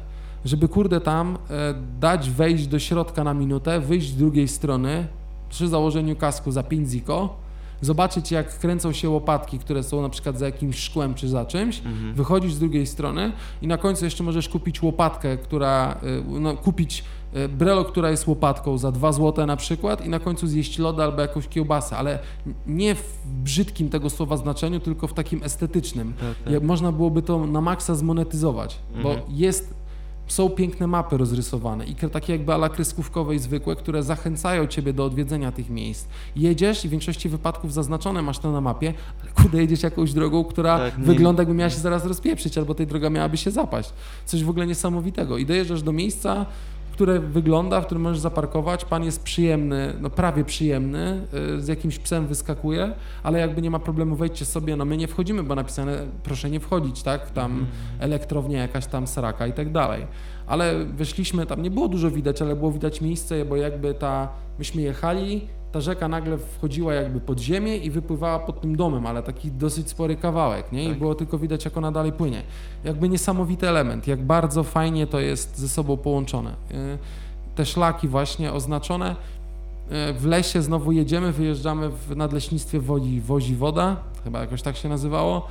[0.45, 5.07] Żeby kurde tam e, dać wejść do środka na minutę, wyjść z drugiej strony
[5.49, 7.35] przy założeniu kasku za 5 ziko,
[7.81, 11.79] zobaczyć jak kręcą się łopatki, które są na przykład za jakimś szkłem czy za czymś,
[11.85, 12.13] Mhm.
[12.13, 17.03] wychodzisz z drugiej strony i na końcu jeszcze możesz kupić łopatkę, która, y, no, kupić
[17.35, 21.03] y, brelo, która jest łopatką za 2 złote na przykład i na końcu zjeść loda
[21.03, 22.19] albo jakąś kiełbasę, ale
[22.67, 26.13] nie w brzydkim tego słowa znaczeniu, tylko w takim estetycznym.
[26.45, 26.63] Tak, tak.
[26.63, 29.19] Można byłoby to na maksa zmonetyzować, bo Mhm.
[29.29, 29.73] jest,
[30.31, 32.69] są piękne mapy rozrysowane i takie jakby ala
[33.33, 36.07] i zwykłe, które zachęcają ciebie do odwiedzenia tych miejsc.
[36.35, 40.43] Jedziesz i w większości wypadków zaznaczone masz to na mapie, ale kurde jedziesz jakąś drogą,
[40.43, 43.93] która Tak, wygląda jakby miała się zaraz rozpieprzyć, albo tej droga miałaby się zapaść.
[44.25, 45.37] Coś w ogóle niesamowitego.
[45.37, 46.45] I dojeżdżasz do miejsca,
[46.99, 48.85] które wygląda, w którym możesz zaparkować.
[48.85, 51.21] Pan jest przyjemny, no prawie przyjemny,
[51.57, 52.91] y, z jakimś psem wyskakuje,
[53.23, 56.59] ale jakby nie ma problemu, wejdźcie sobie, no my nie wchodzimy, bo napisane proszę nie
[56.59, 57.31] wchodzić, tak?
[57.31, 57.67] Tam Mhm.
[57.99, 60.07] elektrownia jakaś tam sraka i tak dalej.
[60.47, 64.81] Ale wyszliśmy, tam nie było dużo widać, ale było widać miejsce, bo jakby ta, myśmy
[64.81, 69.51] jechali, ta rzeka nagle wchodziła jakby pod ziemię i wypływała pod tym domem, ale taki
[69.51, 70.83] dosyć spory kawałek, nie?
[70.83, 70.97] I Tak.
[70.99, 72.41] było tylko widać, jak ona dalej płynie.
[72.83, 76.51] Jakby niesamowity element, jak bardzo fajnie to jest ze sobą połączone.
[76.71, 76.97] Y,
[77.55, 83.95] Te szlaki właśnie oznaczone, y, w lesie znowu jedziemy, wyjeżdżamy w nadleśnictwie Wozi, Wozi Woda,
[84.23, 85.47] chyba jakoś tak się nazywało,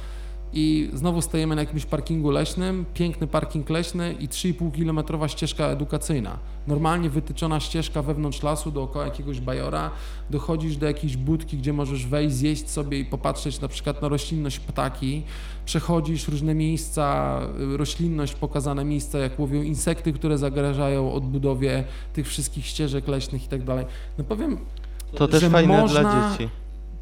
[0.52, 6.38] i znowu stajemy na jakimś parkingu leśnym, piękny parking leśny i 3,5 kilometrowa ścieżka edukacyjna.
[6.66, 9.90] Normalnie wytyczona ścieżka wewnątrz lasu dookoła jakiegoś bajora,
[10.30, 14.58] dochodzisz do jakiejś budki, gdzie możesz wejść, zjeść sobie i popatrzeć na przykład na roślinność
[14.60, 15.22] ptaki,
[15.66, 17.40] przechodzisz różne miejsca,
[17.74, 23.48] y, roślinność, pokazane miejsca, jak łowią insekty, które zagrażają odbudowie tych wszystkich ścieżek leśnych i
[23.48, 23.86] tak dalej.
[24.18, 24.58] No powiem,
[25.16, 26.48] To też fajne można- dla dzieci.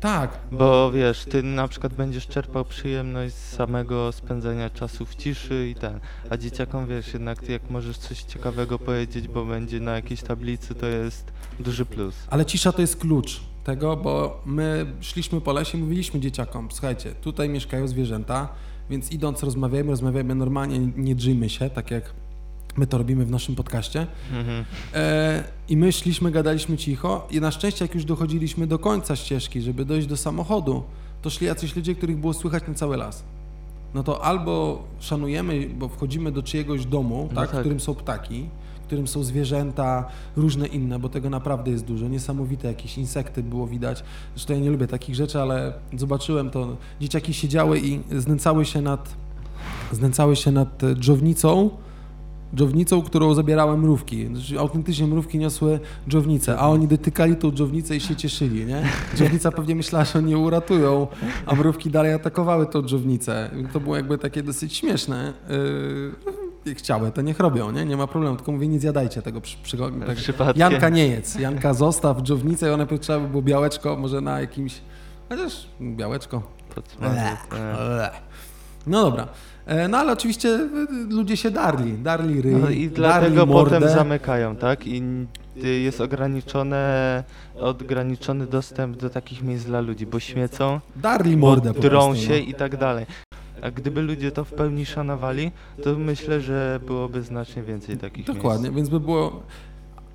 [0.06, 5.68] Tak, Bo wiesz, ty na przykład będziesz czerpał przyjemność z samego spędzania czasu w ciszy
[5.68, 6.00] i ten.
[6.30, 10.74] A dzieciakom wiesz, jednak ty jak możesz coś ciekawego powiedzieć, bo będzie na jakiejś tablicy,
[10.74, 12.14] to jest duży plus.
[12.30, 17.12] Ale cisza to jest klucz tego, bo my szliśmy po lesie i mówiliśmy dzieciakom, słuchajcie,
[17.12, 18.48] tutaj mieszkają zwierzęta,
[18.90, 22.12] więc idąc rozmawiajmy, rozmawiajmy normalnie, nie drzyjmy się, tak jak
[22.76, 24.06] my to robimy w naszym podcaście.
[24.32, 24.64] Mhm.
[24.94, 29.60] E, I my szliśmy, gadaliśmy cicho i na szczęście jak już dochodziliśmy do końca ścieżki,
[29.60, 30.82] żeby dojść do samochodu,
[31.22, 33.24] to szli jacyś ludzie, których było słychać na cały las.
[33.94, 37.60] No to albo szanujemy, bo wchodzimy do czyjegoś domu, No tak, w tak.
[37.60, 38.48] którym są ptaki,
[38.82, 42.08] w którym są zwierzęta, różne inne, bo tego naprawdę jest dużo.
[42.08, 44.04] Niesamowite jakieś insekty było widać.
[44.34, 46.76] Zresztą ja nie lubię takich rzeczy, ale zobaczyłem to.
[47.00, 49.14] Dzieciaki siedziały i znęcały się nad,
[49.92, 50.94] znęcały się nad e,
[52.54, 54.26] dżownicą, którą zabierały mrówki.
[54.26, 58.82] Znaczy, Autentycznie mrówki niosły dżownicę, a oni dotykali tą dżownicę i się cieszyli, nie?
[59.16, 61.06] Dżownica pewnie myślała, że oni ją uratują,
[61.46, 63.50] a mrówki dalej atakowały tą dżownicę.
[63.72, 65.32] To było jakby takie dosyć śmieszne.
[66.64, 67.84] Yy, chciały, to niech robią, nie?
[67.84, 70.56] Nie ma problemu, tylko mówię, nie zjadajcie tego przy, przy, tak.
[70.56, 74.80] Janka nie jedz, Janka zostaw dżownicę i ona trzeba by było białeczko, może na jakimś,
[75.28, 76.42] chociaż białeczko,
[78.86, 79.28] no dobra.
[79.66, 80.68] E, No ale oczywiście e,
[81.10, 83.76] ludzie się darli, darli ryj, No i dlatego mordę.
[83.80, 84.86] potem zamykają, tak?
[84.86, 85.02] I
[85.64, 87.24] y, jest ograniczone,
[87.60, 92.28] ograniczony dostęp do takich miejsc dla ludzi, bo śmiecą, Darli bo mordę po drą się
[92.30, 92.36] no.
[92.36, 93.06] i tak dalej.
[93.62, 95.50] A gdyby ludzie to w pełni szanowali,
[95.84, 99.42] to myślę, że byłoby znacznie więcej takich Dokładnie, więc by było...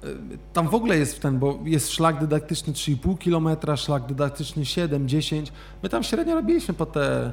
[0.04, 0.08] e,
[0.54, 5.52] Tam w ogóle jest ten, bo jest szlak dydaktyczny 3,5 km, szlak dydaktyczny 7, 10.
[5.84, 7.32] My tam średnio robiliśmy po te...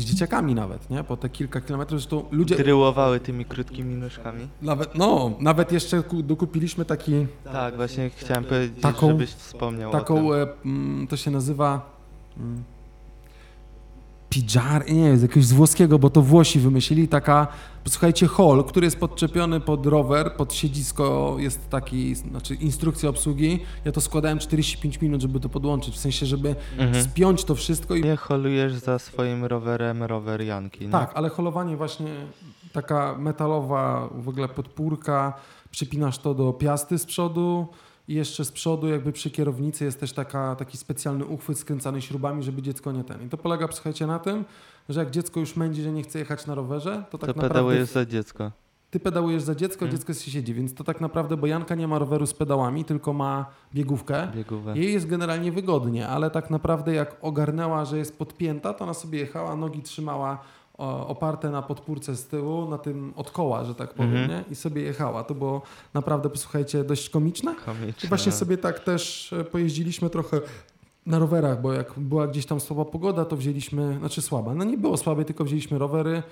[0.00, 1.04] z dzieciakami nawet, nie?
[1.04, 2.00] Po te kilka kilometrów.
[2.00, 2.56] Zresztą ludzie...
[2.56, 4.48] Dryłowały tymi krótkimi nóżkami.
[4.62, 7.26] Nawet, no, nawet jeszcze ku- dokupiliśmy taki...
[7.44, 11.98] Tak, właśnie chciałem powiedzieć, Taką- żebyś wspomniał taką, e, mm, to się nazywa
[12.36, 12.62] mm,
[14.30, 17.46] pidżar, nie wiem, z jakiegoś z włoskiego, bo to Włosi wymyślili, taka,
[17.84, 23.92] posłuchajcie, hol, który jest podczepiony pod rower, pod siedzisko, jest taki, znaczy instrukcja obsługi, ja
[23.92, 27.04] to składałem 45 minut, żeby to podłączyć, w sensie, żeby Mhm.
[27.04, 30.90] spiąć to wszystko i Nie holujesz za swoim rowerem rower Janki, nie?
[30.92, 32.08] tak, ale holowanie właśnie
[32.72, 35.32] taka metalowa w ogóle podpórka,
[35.70, 37.66] przypinasz to do piasty z przodu
[38.08, 42.42] i jeszcze z przodu jakby przy kierownicy jest też taka, taki specjalny uchwyt skręcany śrubami,
[42.42, 43.26] żeby dziecko nie ten.
[43.26, 44.44] I to polega, słuchajcie, na tym,
[44.88, 47.48] że jak dziecko już mędzi, że nie chce jechać na rowerze, to tak to naprawdę
[47.48, 48.52] pedałujesz za dziecko.
[48.90, 49.90] ty pedałujesz za dziecko, Mhm.
[49.98, 53.12] dziecko się siedzi, więc to tak naprawdę, bo Janka nie ma roweru z pedałami, tylko
[53.12, 54.28] ma biegówkę.
[54.34, 54.78] Biegówę.
[54.78, 59.18] Jej jest generalnie wygodnie, ale tak naprawdę jak ogarnęła, że jest podpięta, to ona sobie
[59.18, 60.38] jechała, nogi trzymała
[60.78, 64.30] oparte na podpórce z tyłu, na tym od koła, że tak powiem, Mhm.
[64.30, 64.44] nie?
[64.50, 65.24] I sobie jechała.
[65.24, 65.62] To było
[65.94, 67.52] naprawdę, posłuchajcie, dość komiczne.
[67.52, 68.08] I Komiczne.
[68.08, 70.40] właśnie sobie tak też e, pojeździliśmy trochę
[71.06, 74.78] na rowerach, bo jak była gdzieś tam słaba pogoda, to wzięliśmy, znaczy słaba, no nie
[74.78, 76.22] było słabej, tylko wzięliśmy rowery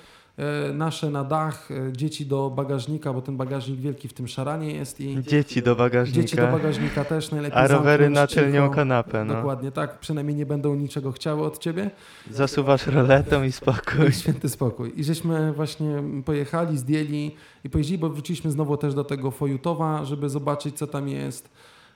[0.74, 5.00] nasze na dach, e, dzieci do bagażnika, bo ten bagażnik wielki w tym szaranie jest
[5.00, 9.34] i Dzieci do bagażnika, dzieci do bagażnika też najlepiej a rowery na tylnią kanapę, no.
[9.34, 11.90] Dokładnie tak, przynajmniej nie będą niczego chciały od ciebie.
[12.30, 14.08] Zasuwasz roletą i spokój.
[14.08, 14.92] I święty spokój.
[14.96, 20.28] I żeśmy właśnie pojechali, zdjęli i pojeździli, bo wróciliśmy znowu też do tego Fojutowa, żeby
[20.28, 21.50] zobaczyć, co tam jest.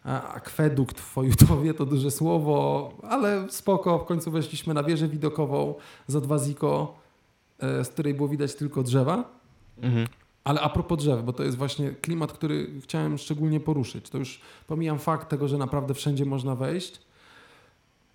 [0.04, 3.98] Akwedukt w Fojutowie to duże słowo, ale spoko.
[3.98, 5.74] W końcu weszliśmy na wieżę widokową
[6.06, 6.99] za dwa ziko, e,
[7.60, 9.24] z której było widać tylko drzewa.
[9.82, 10.06] Mhm.
[10.44, 14.10] Ale a propos drzew, bo to jest właśnie klimat, który chciałem szczególnie poruszyć.
[14.10, 17.00] To już pomijam fakt tego, że naprawdę wszędzie można wejść.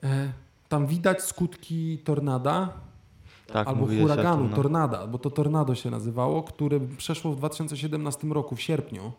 [0.04, 0.34] E,
[0.70, 2.74] Tam widać skutki tornada,
[3.48, 4.56] Tak, albo huraganu, no.
[4.56, 9.12] tornada, bo to tornado się nazywało, które przeszło w 2017 roku, w sierpniu.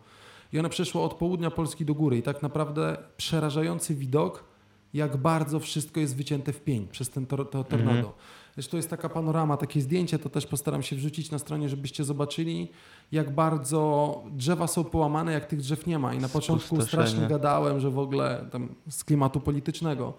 [0.53, 2.17] I one przeszło od południa Polski do góry.
[2.17, 4.43] I tak naprawdę przerażający widok,
[4.93, 7.97] jak bardzo wszystko jest wycięte w pień przez ten tor to tornado.
[7.97, 8.13] Mhm.
[8.57, 12.69] Zresztą jest taka panorama, takie zdjęcie, to też postaram się wrzucić na stronie, żebyście zobaczyli,
[13.11, 16.13] jak bardzo drzewa są połamane, jak tych drzew nie ma.
[16.13, 20.13] I na początku strasznie gadałem, że w ogóle tam z klimatu politycznego,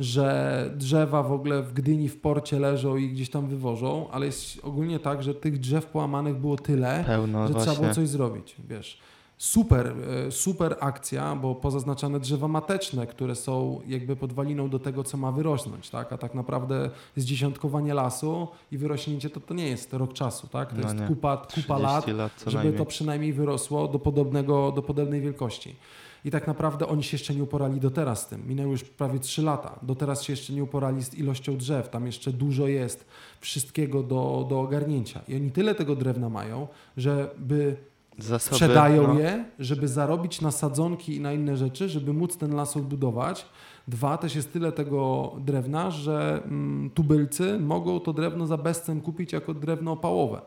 [0.00, 4.58] że drzewa w ogóle w Gdyni w porcie leżą i gdzieś tam wywożą, ale jest
[4.62, 7.82] ogólnie tak, że tych drzew połamanych było tyle, Pełno że trzeba właśnie.
[7.82, 8.98] było coś zrobić, wiesz.
[9.42, 9.94] Super,
[10.26, 15.32] e, super akcja, bo pozaznaczane drzewa mateczne, które są jakby podwaliną do tego, co ma
[15.32, 16.12] wyrosnąć, tak?
[16.12, 20.70] A tak naprawdę zdziesiątkowanie lasu i wyrośnięcie to, to nie jest rok czasu, tak?
[20.70, 21.06] To No jest nie.
[21.06, 25.76] kupa, kupa 30 lat, lat żeby to przynajmniej wyrosło do, podobnego, do podobnej wielkości.
[26.24, 28.48] I tak naprawdę oni się jeszcze nie uporali do teraz z tym.
[28.48, 29.78] Minęły już prawie 3 lata.
[29.82, 31.88] Do teraz się jeszcze nie uporali z ilością drzew.
[31.88, 33.06] Tam jeszcze dużo jest
[33.40, 35.20] wszystkiego do, do ogarnięcia.
[35.28, 37.76] I oni tyle tego drewna mają, żeby
[38.18, 39.20] Zasoby, sprzedają no.
[39.20, 43.46] je, żeby zarobić na sadzonki i na inne rzeczy, żeby móc ten las odbudować.
[43.88, 49.32] Dwa, też jest tyle tego drewna, że mm, tubylcy mogą to drewno za bezcen kupić
[49.32, 50.40] jako drewno opałowe.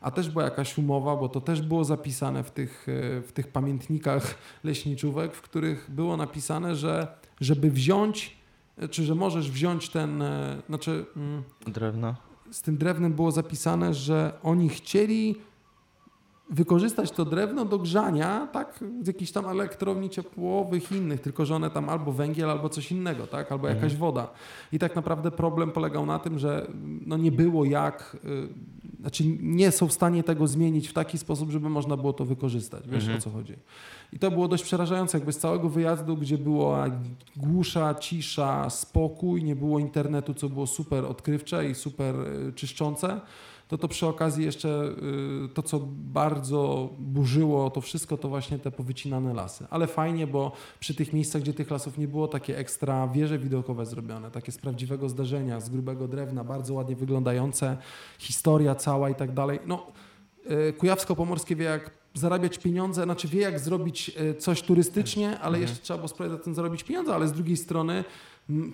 [0.00, 3.48] A też była jakaś umowa, bo to też było zapisane w tych, e, w tych
[3.48, 7.06] pamiętnikach leśniczówek, w których było napisane, że
[7.40, 8.36] żeby wziąć,
[8.78, 12.14] e, czy że możesz wziąć ten, e, znaczy mm, Drewno.
[12.50, 15.47] z tym drewnem było zapisane, że oni chcieli
[16.50, 21.70] wykorzystać to drewno do grzania, tak, z jakichś tam elektrowni ciepłowych innych, tylko że one
[21.70, 24.00] tam albo węgiel, albo coś innego, tak, albo jakaś Mhm.
[24.00, 24.30] woda.
[24.72, 26.66] I tak naprawdę problem polegał na tym, że
[27.06, 28.48] no nie było jak, y,
[29.00, 32.88] znaczy nie są w stanie tego zmienić w taki sposób, żeby można było to wykorzystać.
[32.88, 33.18] Wiesz Mhm.
[33.18, 33.54] o co chodzi.
[34.12, 36.86] I to było dość przerażające, jakby z całego wyjazdu, gdzie była
[37.36, 42.14] głusza, cisza, spokój, nie było internetu, co było super odkrywcze i super
[42.48, 43.20] y, czyszczące,
[43.68, 44.68] to to przy okazji jeszcze
[45.44, 49.66] y, to, co bardzo burzyło to wszystko, to właśnie te powycinane lasy.
[49.70, 53.86] Ale fajnie, bo przy tych miejscach, gdzie tych lasów nie było, takie ekstra wieże widokowe
[53.86, 57.76] zrobione, takie z prawdziwego zdarzenia, z grubego drewna, bardzo ładnie wyglądające,
[58.18, 59.58] historia cała i tak dalej.
[59.66, 59.86] No,
[60.50, 65.62] y, Kujawsko-Pomorskie wie jak zarabiać pieniądze, znaczy wie jak zrobić y, coś turystycznie, ale Mhm.
[65.62, 68.04] jeszcze trzeba było sprawdzić za tym zarobić pieniądze, ale z drugiej strony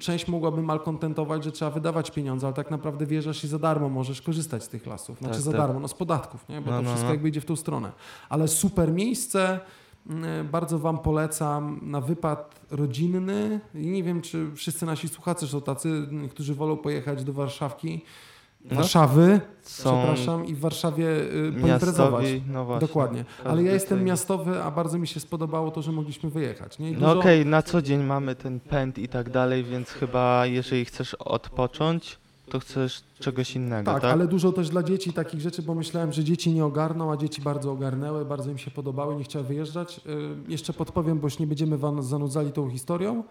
[0.00, 4.22] część mogłaby malkontentować, że trzeba wydawać pieniądze, ale tak naprawdę wierzysz i za darmo możesz
[4.22, 5.18] korzystać z tych lasów.
[5.18, 5.60] Znaczy Tak, za tak.
[5.60, 6.60] darmo, no z podatków, nie?
[6.60, 7.12] bo No, to no, wszystko no.
[7.14, 7.92] jakby idzie w tą stronę.
[8.28, 9.60] Ale super miejsce,
[10.10, 15.60] m, bardzo Wam polecam na wypad rodzinny i nie wiem, czy wszyscy nasi słuchacze są
[15.60, 18.04] tacy, którzy wolą pojechać do Warszawki,
[18.64, 21.06] Warszawy, Są przepraszam, i w Warszawie
[21.48, 22.24] y, poimprezować.
[22.52, 22.86] no właśnie.
[22.88, 23.24] Dokładnie.
[23.44, 26.78] Ale ja jestem tej- miastowy, a bardzo mi się spodobało to, że mogliśmy wyjechać.
[26.78, 26.90] Nie?
[26.92, 30.84] No dużo- okej, na co dzień mamy ten pęd i tak dalej, więc chyba jeżeli
[30.84, 32.18] chcesz odpocząć,
[32.50, 34.12] to chcesz czegoś innego, Tak, tak?
[34.12, 37.42] ale dużo też dla dzieci takich rzeczy, bo myślałem, że dzieci nie ogarną, a dzieci
[37.42, 40.00] bardzo ogarnęły, bardzo im się podobały, nie chciały wyjeżdżać.
[40.06, 43.24] Y, Jeszcze podpowiem, bo już nie będziemy wam zanudzali tą historią.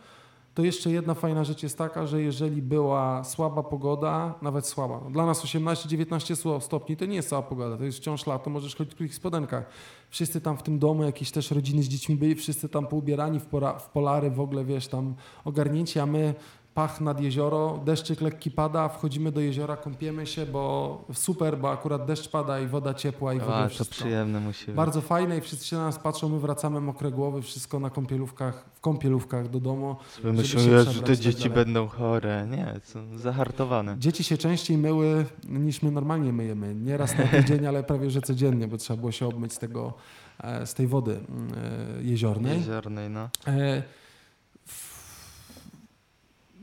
[0.53, 5.09] To jeszcze jedna fajna rzecz jest taka, że jeżeli była słaba pogoda, nawet słaba, no
[5.11, 8.75] dla nas 18-19 sło- stopni to nie jest cała pogoda, to jest wciąż lato, możesz
[8.75, 9.65] chodzić w krótkich spodenkach.
[10.09, 13.45] Wszyscy tam w tym domu, jakieś też rodziny z dziećmi byli, wszyscy tam poubierani w,
[13.45, 16.33] pora, w polary, w ogóle wiesz, tam ogarnięci, a my
[16.73, 22.05] pach nad jezioro, deszczyk lekki pada, wchodzimy do jeziora, kąpiemy się, bo super, bo akurat
[22.05, 23.95] deszcz pada i woda ciepła i w ogóle wszystko.
[23.95, 24.75] przyjemne musi być.
[24.75, 28.65] Bardzo fajne i wszyscy się na nas patrzą, my wracamy mokre głowy, wszystko na kąpielówkach,
[28.73, 29.95] w kąpielówkach do domu.
[30.43, 32.47] Się że te tak dzieci będą chore.
[32.51, 33.95] Nie, są zahartowane.
[33.99, 36.75] Dzieci się częściej myły niż my normalnie myjemy.
[36.75, 39.93] Nie raz na tydzień, ale prawie że codziennie, bo trzeba było się obmyć z, tego,
[40.39, 41.53] e, z tej wody mm,
[41.99, 42.57] e, jeziornej.
[42.57, 43.29] Jeziornej, no.
[43.47, 43.83] E,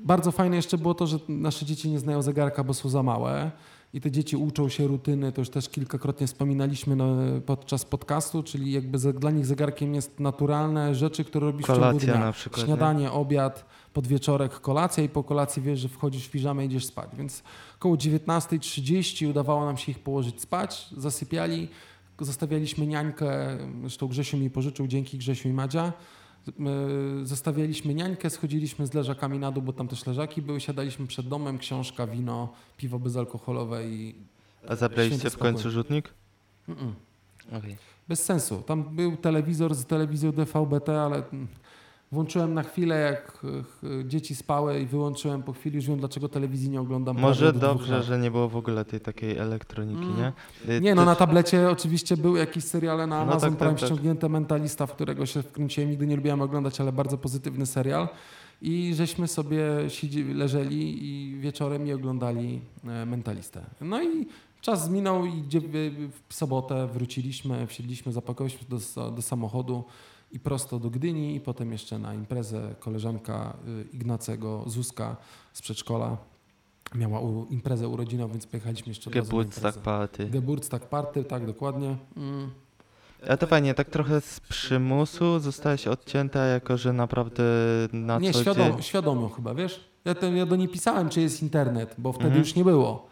[0.05, 3.51] Bardzo fajne jeszcze było to, że nasze dzieci nie znają zegarka, bo są za małe.
[3.93, 8.73] i te dzieci uczą się rutyny, to już też kilkakrotnie wspominaliśmy no, podczas podcastu, czyli
[8.73, 12.19] jakby dla nich zegarkiem jest naturalne rzeczy, które robisz w ciągu dnia.
[12.19, 12.63] na przykład.
[12.63, 12.67] nie?
[12.67, 17.11] Śniadanie, obiad, podwieczorek, kolacja i po kolacji wiesz, że wchodzisz w piżamę i idziesz spać.
[17.19, 17.43] Więc
[17.77, 21.69] około 19.30 udawało nam się ich położyć spać, zasypiali,
[22.21, 25.93] zostawialiśmy niańkę, zresztą Grzesiu mi pożyczył, dzięki Grzesiu i Madzia.
[26.59, 26.77] My
[27.23, 31.59] Zostawialiśmy niańkę, schodziliśmy z leżakami na dół, bo tam też leżaki były, siadaliśmy przed domem,
[31.59, 34.15] książka, wino, piwo bezalkoholowe i...
[34.69, 36.11] A zabraliście w końcu rzutnik?
[36.69, 36.93] Mm-mm.
[37.59, 37.77] Okej.
[38.09, 38.63] Bez sensu.
[38.67, 41.49] Tam był telewizor z telewizją DVB-T, ale mm,
[42.13, 43.45] włączyłem na chwilę, jak
[43.85, 45.77] y, y, dzieci spały i wyłączyłem po chwili.
[45.77, 47.19] Już wiem, dlaczego telewizji nie oglądam.
[47.21, 50.17] Może dwóch dobrze, że nie było w ogóle tej takiej elektroniki, Mm.
[50.17, 50.33] nie?
[50.75, 53.81] Y, Nie, no na tablecie oczywiście były jakieś seriale na No Amazon tak, Prime tak,
[53.81, 53.89] tak.
[53.89, 55.91] ściągnięte Mentalista, w którego się wkręciłem.
[55.91, 58.09] Nigdy nie lubiłem oglądać, ale bardzo pozytywny serial.
[58.63, 63.65] I żeśmy sobie siedzi, leżeli i wieczorem i oglądali e, Mentalistę.
[63.81, 64.27] No i
[64.61, 65.45] czas minął i
[66.29, 69.85] w sobotę wróciliśmy, wsiedliśmy, zapakowaliśmy do, do samochodu
[70.33, 75.17] i prosto do Gdyni i potem jeszcze na imprezę koleżanka y, Ignacego Zuzka
[75.53, 76.17] z przedszkola
[76.95, 80.27] miała u, imprezę urodzinową, więc pojechaliśmy jeszcze na Geburtstag party.
[80.31, 81.97] Geburtstag party, tak dokładnie.
[82.17, 82.51] Mm.
[83.29, 87.43] A to fajnie, tak trochę z przymusu zostałaś odcięta, jako że naprawdę
[87.93, 88.83] na Nie, co świadom, dzień...
[88.83, 89.91] świadomie chyba, wiesz?
[90.05, 92.45] Ja, to, ja do niej pisałem, czy jest internet, bo wtedy Mhm.
[92.45, 93.10] już nie było.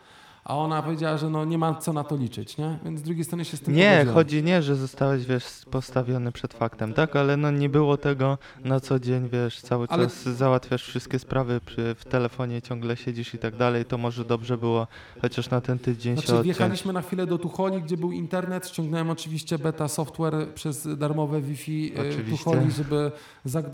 [0.49, 2.79] A ona powiedziała, że no nie ma co na to liczyć, nie?
[2.85, 4.15] Więc z drugiej strony się z tym Nie, pogodziłem.
[4.15, 7.17] chodzi nie, że zostałeś, wiesz, postawiony przed faktem, tak?
[7.17, 11.61] Ale no nie było tego na co dzień, wiesz, cały Ale- czas załatwiasz wszystkie sprawy,
[11.67, 14.87] przy, w telefonie ciągle siedzisz i tak dalej, to może dobrze było
[15.23, 16.45] chociaż na ten tydzień się Znaczy odciąć.
[16.45, 21.93] wjechaliśmy na chwilę do Tucholi, gdzie był internet, ściągnąłem oczywiście beta software przez darmowe Wi-Fi
[21.97, 22.45] e, Oczywiście.
[22.45, 23.13] Tucholi, żeby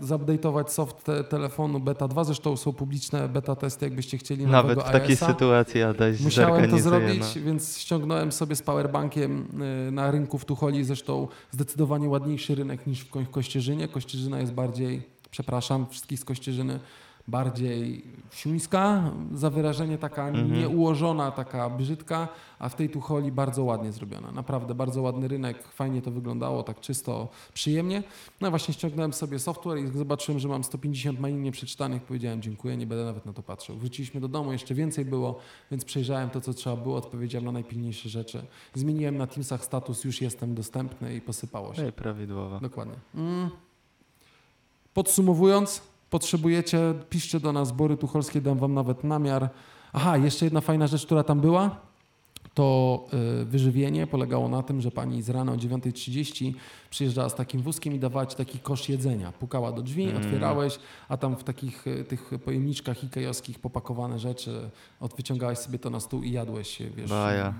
[0.03, 2.23] zupdate'ować soft te, telefonu beta 2.
[2.23, 7.23] Zresztą są publiczne beta testy, jakbyście chcieli Nawet w takiej sytuacji Adaś Musiałem to zorganizuje,
[7.23, 9.47] zrobić, więc ściągnąłem sobie z powerbankiem
[9.87, 10.83] y, na rynku w Tucholi.
[10.83, 13.87] Zresztą zdecydowanie ładniejszy rynek niż w Ko- Kościerzynie.
[13.87, 15.01] Kościerzyna jest bardziej,
[15.31, 16.79] przepraszam wszystkich z Kościerzyny,
[17.27, 20.53] bardziej siuńska, za wyrażenie taka Mhm.
[20.53, 22.27] nieułożona, taka brzydka,
[22.59, 24.31] a w tej Tucholi bardzo ładnie zrobiona.
[24.31, 28.03] Naprawdę bardzo ładny rynek, fajnie to wyglądało, tak czysto, przyjemnie.
[28.41, 32.03] No i właśnie ściągnąłem sobie software i zobaczyłem, że mam 150 maili nieprzeczytanych.
[32.03, 33.75] Powiedziałem dziękuję, nie będę nawet na to patrzył.
[33.75, 35.39] Wróciliśmy do domu, jeszcze więcej było,
[35.71, 38.45] więc przejrzałem to, co trzeba było, odpowiedziałem na najpilniejsze rzeczy.
[38.73, 41.87] Zmieniłem na Teamsach status, już jestem dostępny i posypało się.
[41.87, 42.59] I prawidłowo.
[42.59, 42.95] Dokładnie.
[43.15, 43.49] Mm.
[44.93, 45.81] Podsumowując,
[46.19, 49.49] potrzebujecie, piszcie do nas Bory Tucholskie, dam wam nawet namiar.
[49.93, 51.75] Aha, jeszcze jedna fajna rzecz, która tam była,
[52.53, 53.05] to
[53.41, 56.53] y, wyżywienie polegało na tym, że pani z rana o 9.30
[56.89, 59.31] przyjeżdżała z takim wózkiem i dawała ci taki kosz jedzenia.
[59.31, 60.17] Pukała do drzwi, Mm.
[60.17, 65.89] otwierałeś, a tam w takich y, tych pojemniczkach ikejowskich popakowane rzeczy, od wyciągałeś sobie to
[65.89, 67.53] na stół i jadłeś, wiesz, Baja.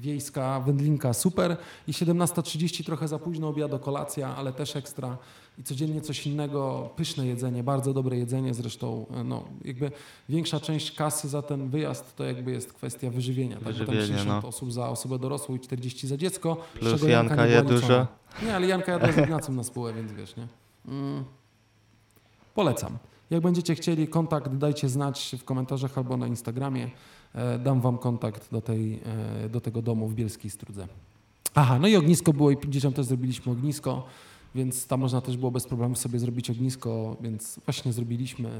[0.00, 1.56] wiejska wędlinka super
[1.88, 5.16] i 17.30 trochę za późno obiad, kolacja, ale też ekstra
[5.58, 9.90] i codziennie coś innego, pyszne jedzenie, bardzo dobre jedzenie, zresztą e, no, jakby
[10.28, 13.64] większa część kasy za ten wyjazd to jakby jest kwestia wyżywienia, tak?
[13.64, 14.48] bo tam Wyżywienie, 60 no.
[14.48, 18.06] osób za osobę dorosłą i 40 za dziecko, Plus Janka nie je dużo.
[18.42, 20.46] Nie, ale Janka jadła z Ignacym na spółę, więc wiesz, nie?
[20.88, 21.24] Mm.
[22.54, 22.98] Polecam.
[23.30, 26.90] Jak będziecie chcieli kontakt, dajcie znać w komentarzach albo na Instagramie.
[27.34, 29.00] E, dam wam kontakt do, tej,
[29.44, 30.88] e, do tego domu w Bielskiej Strudze.
[31.54, 34.06] Aha, no i ognisko było i dzieciom też zrobiliśmy ognisko,
[34.54, 38.50] więc tam można też było bez problemu sobie zrobić ognisko, więc właśnie zrobiliśmy.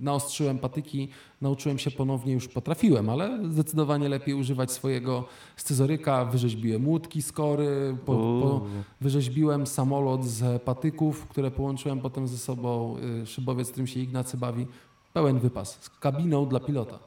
[0.00, 1.08] Naostrzyłem patyki,
[1.40, 5.24] nauczyłem się ponownie, już potrafiłem, ale zdecydowanie lepiej używać swojego
[5.56, 8.62] scyzoryka, wyrzeźbiłem łódki z kory, po, po.
[9.00, 14.66] Wyrzeźbiłem samolot z patyków, które połączyłem potem ze sobą, y, szybowiec, którym się Ignacy bawi.
[15.12, 16.98] Pełen wypas, z kabiną dla pilota.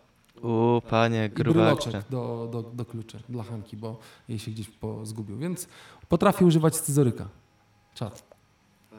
[0.44, 2.12] Uuu, panie, I gruba bryloczek akcja.
[2.12, 3.98] do, do, do kluczy, dla Hanki, bo
[4.30, 5.38] jej się gdzieś po, zgubił.
[5.38, 5.68] Więc
[6.10, 7.28] potrafię używać scyzoryka.
[7.98, 8.24] Czad.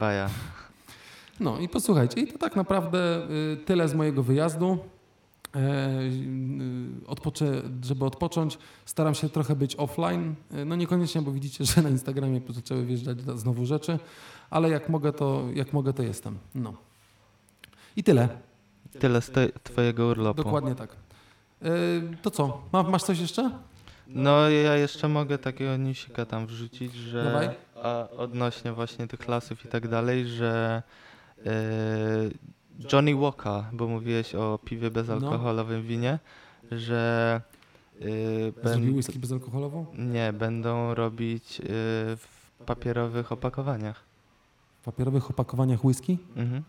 [0.01, 0.29] Baja.
[1.41, 4.79] No i posłuchajcie, i to tak naprawdę y, tyle z mojego wyjazdu.
[5.55, 5.59] E,
[6.01, 10.35] y, odpoczę, żeby odpocząć, staram się trochę być offline.
[10.53, 13.99] E, No niekoniecznie, bo widzicie, że na Instagramie zaczęły wjeżdżać znowu rzeczy,
[14.51, 16.39] ale jak mogę, to, jak mogę, to jestem.
[16.55, 16.73] No.
[17.97, 18.29] I tyle.
[18.99, 20.43] Tyle z te, twojego urlopu.
[20.43, 20.97] Dokładnie tak.
[21.63, 21.69] E,
[22.23, 22.63] To co?
[22.73, 23.51] Ma, masz coś jeszcze?
[24.09, 29.68] No ja jeszcze mogę takiego newsika tam wrzucić, że a odnośnie właśnie tych lasów i
[29.68, 30.83] tak dalej, że
[31.47, 31.51] e,
[32.92, 36.18] Johnny Walker, bo mówiłeś o piwie bezalkoholowym winie,
[36.71, 37.40] że
[38.64, 39.87] e, Zrobił whisky bezalkoholową?
[39.99, 41.64] nie, będą robić e,
[42.16, 44.03] w papierowych opakowaniach.
[44.81, 46.18] W papierowych opakowaniach whisky?
[46.37, 46.62] Mhm.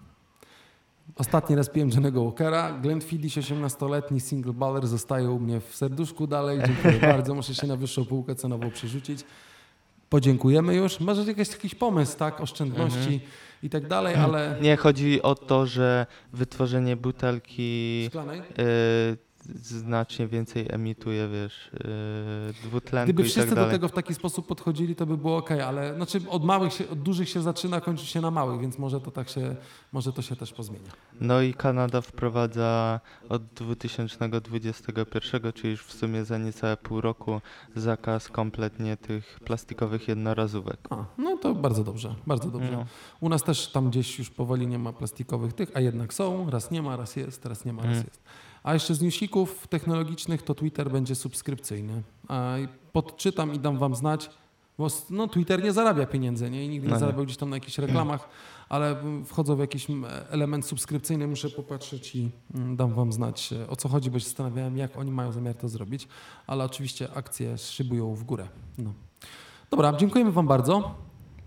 [1.15, 2.71] Ostatni raz piłem Johnny'ego Walkera.
[2.81, 6.59] Glenn Fiddich, 18-letni single baller, zostaje u mnie w serduszku dalej.
[6.65, 7.33] Dziękuję bardzo.
[7.35, 9.19] Muszę się na wyższą półkę cenową przerzucić.
[10.09, 10.99] Podziękujemy już.
[10.99, 12.41] Może jakiś, jakiś pomysł, tak?
[12.41, 13.19] Oszczędności Mhm.
[13.63, 14.55] i tak dalej, ale...
[14.61, 18.39] Nie, chodzi o to, że wytworzenie butelki Szklanej?
[18.39, 18.43] y,
[19.55, 23.71] znacznie więcej emituje, wiesz, y, dwutlenku Gdyby tak wszyscy do dalej.
[23.71, 27.01] tego w taki sposób podchodzili, to by było ok, ale znaczy od małych się, od
[27.01, 29.55] dużych się zaczyna, kończy się na małych, więc może to tak się,
[29.91, 30.89] może to się też pozmienia.
[31.21, 37.41] No i Kanada wprowadza od 2021, czyli już w sumie za niecałe pół roku,
[37.75, 40.77] zakaz kompletnie tych plastikowych jednorazówek.
[40.89, 42.71] A, no to bardzo dobrze, bardzo dobrze.
[42.71, 42.85] No.
[43.19, 46.71] U nas też tam gdzieś już powoli nie ma plastikowych tych, a jednak są, raz
[46.71, 48.03] nie ma, raz jest, raz nie ma, raz Mm.
[48.07, 48.19] jest.
[48.63, 52.03] A jeszcze z newsików technologicznych to Twitter będzie subskrypcyjny.
[52.91, 54.29] Podczytam i dam wam znać,
[54.77, 56.65] bo no, Twitter nie zarabia pieniędzy, nie?
[56.65, 58.29] I nigdy No nie zarabiał gdzieś tam na jakichś reklamach,
[58.69, 58.95] ale
[59.25, 63.75] wchodzą w jakiś mm, element subskrypcyjny, muszę popatrzeć i mm, dam wam znać e, o
[63.75, 66.07] co chodzi, bo się zastanawiałem, jak oni mają zamiar to zrobić,
[66.47, 68.47] ale oczywiście akcje szybują w górę.
[68.77, 68.93] No.
[69.71, 70.95] Dobra, dziękujemy wam bardzo.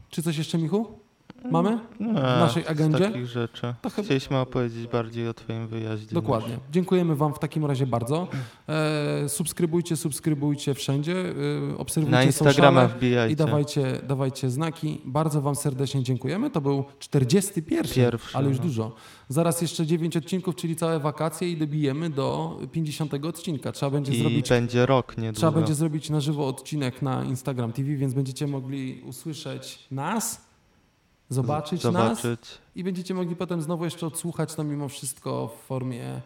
[0.08, 1.01] Czy coś jeszcze, Michu?
[1.50, 1.78] Mamy?
[2.00, 3.04] No, W naszej agendzie?
[3.04, 3.74] Takich rzeczy.
[3.82, 6.14] To chyba- Chcieliśmy opowiedzieć bardziej o twoim wyjaździe.
[6.14, 6.58] Dokładnie.
[6.70, 8.28] Dziękujemy Wam w takim razie bardzo.
[8.68, 11.24] E, subskrybujcie, subskrybujcie wszędzie,
[11.72, 13.32] e, obserwujcie Na Instagrama wbijajcie.
[13.32, 15.00] i dawajcie, dawajcie znaki.
[15.04, 16.50] Bardzo Wam serdecznie dziękujemy.
[16.50, 18.64] To był 41, Pierwszy, ale już no.
[18.64, 18.94] dużo.
[19.28, 23.72] Zaraz jeszcze 9 odcinków, czyli całe wakacje i dobijemy do 50 odcinka.
[23.72, 25.36] Trzeba będzie I zrobić będzie rok niedługo.
[25.36, 30.51] Trzeba będzie zrobić na żywo odcinek na Instagram TV, więc będziecie mogli usłyszeć nas,
[31.32, 32.58] zobaczyć, nas Zobaczyć.
[32.76, 36.20] i będziecie mogli potem znowu jeszcze odsłuchać to mimo wszystko w formie, e,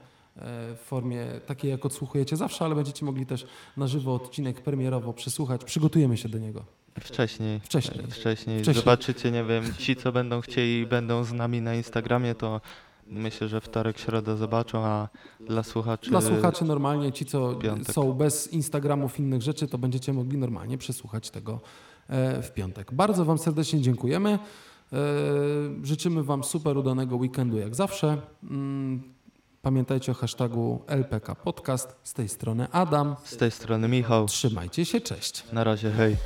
[0.75, 3.47] w formie takiej, jak odsłuchujecie zawsze, ale będziecie mogli też
[3.77, 5.65] na żywo odcinek premierowo przesłuchać.
[5.65, 6.65] Przygotujemy się do niego.
[7.01, 7.61] Wcześniej.
[7.61, 8.07] Wcześniej.
[8.07, 8.59] Wcześniej.
[8.59, 8.75] Wcześniej.
[8.75, 12.61] Zobaczycie, nie wiem, ci co będą chcieli i będą z nami na Instagramie, to
[13.07, 15.09] myślę, że wtorek, środa zobaczą, a
[15.41, 16.11] dla słuchaczy...
[16.11, 17.95] Dla słuchaczy normalnie, ci co piątek.
[17.95, 21.61] są bez Instagramów, innych rzeczy, to będziecie mogli normalnie przesłuchać tego
[22.09, 22.95] e, w piątek.
[22.95, 24.39] Bardzo Wam serdecznie dziękujemy.
[24.93, 24.97] E,
[25.83, 28.17] Życzymy Wam super udanego weekendu jak zawsze.
[28.51, 29.03] Mm,
[29.63, 31.97] Pamiętajcie o hashtagu LPK Podcast.
[32.03, 33.17] Z tej strony Adam.
[33.25, 34.27] Z tej strony Michał.
[34.27, 35.45] Trzymajcie się, cześć.
[35.53, 36.17] Na razie, hej.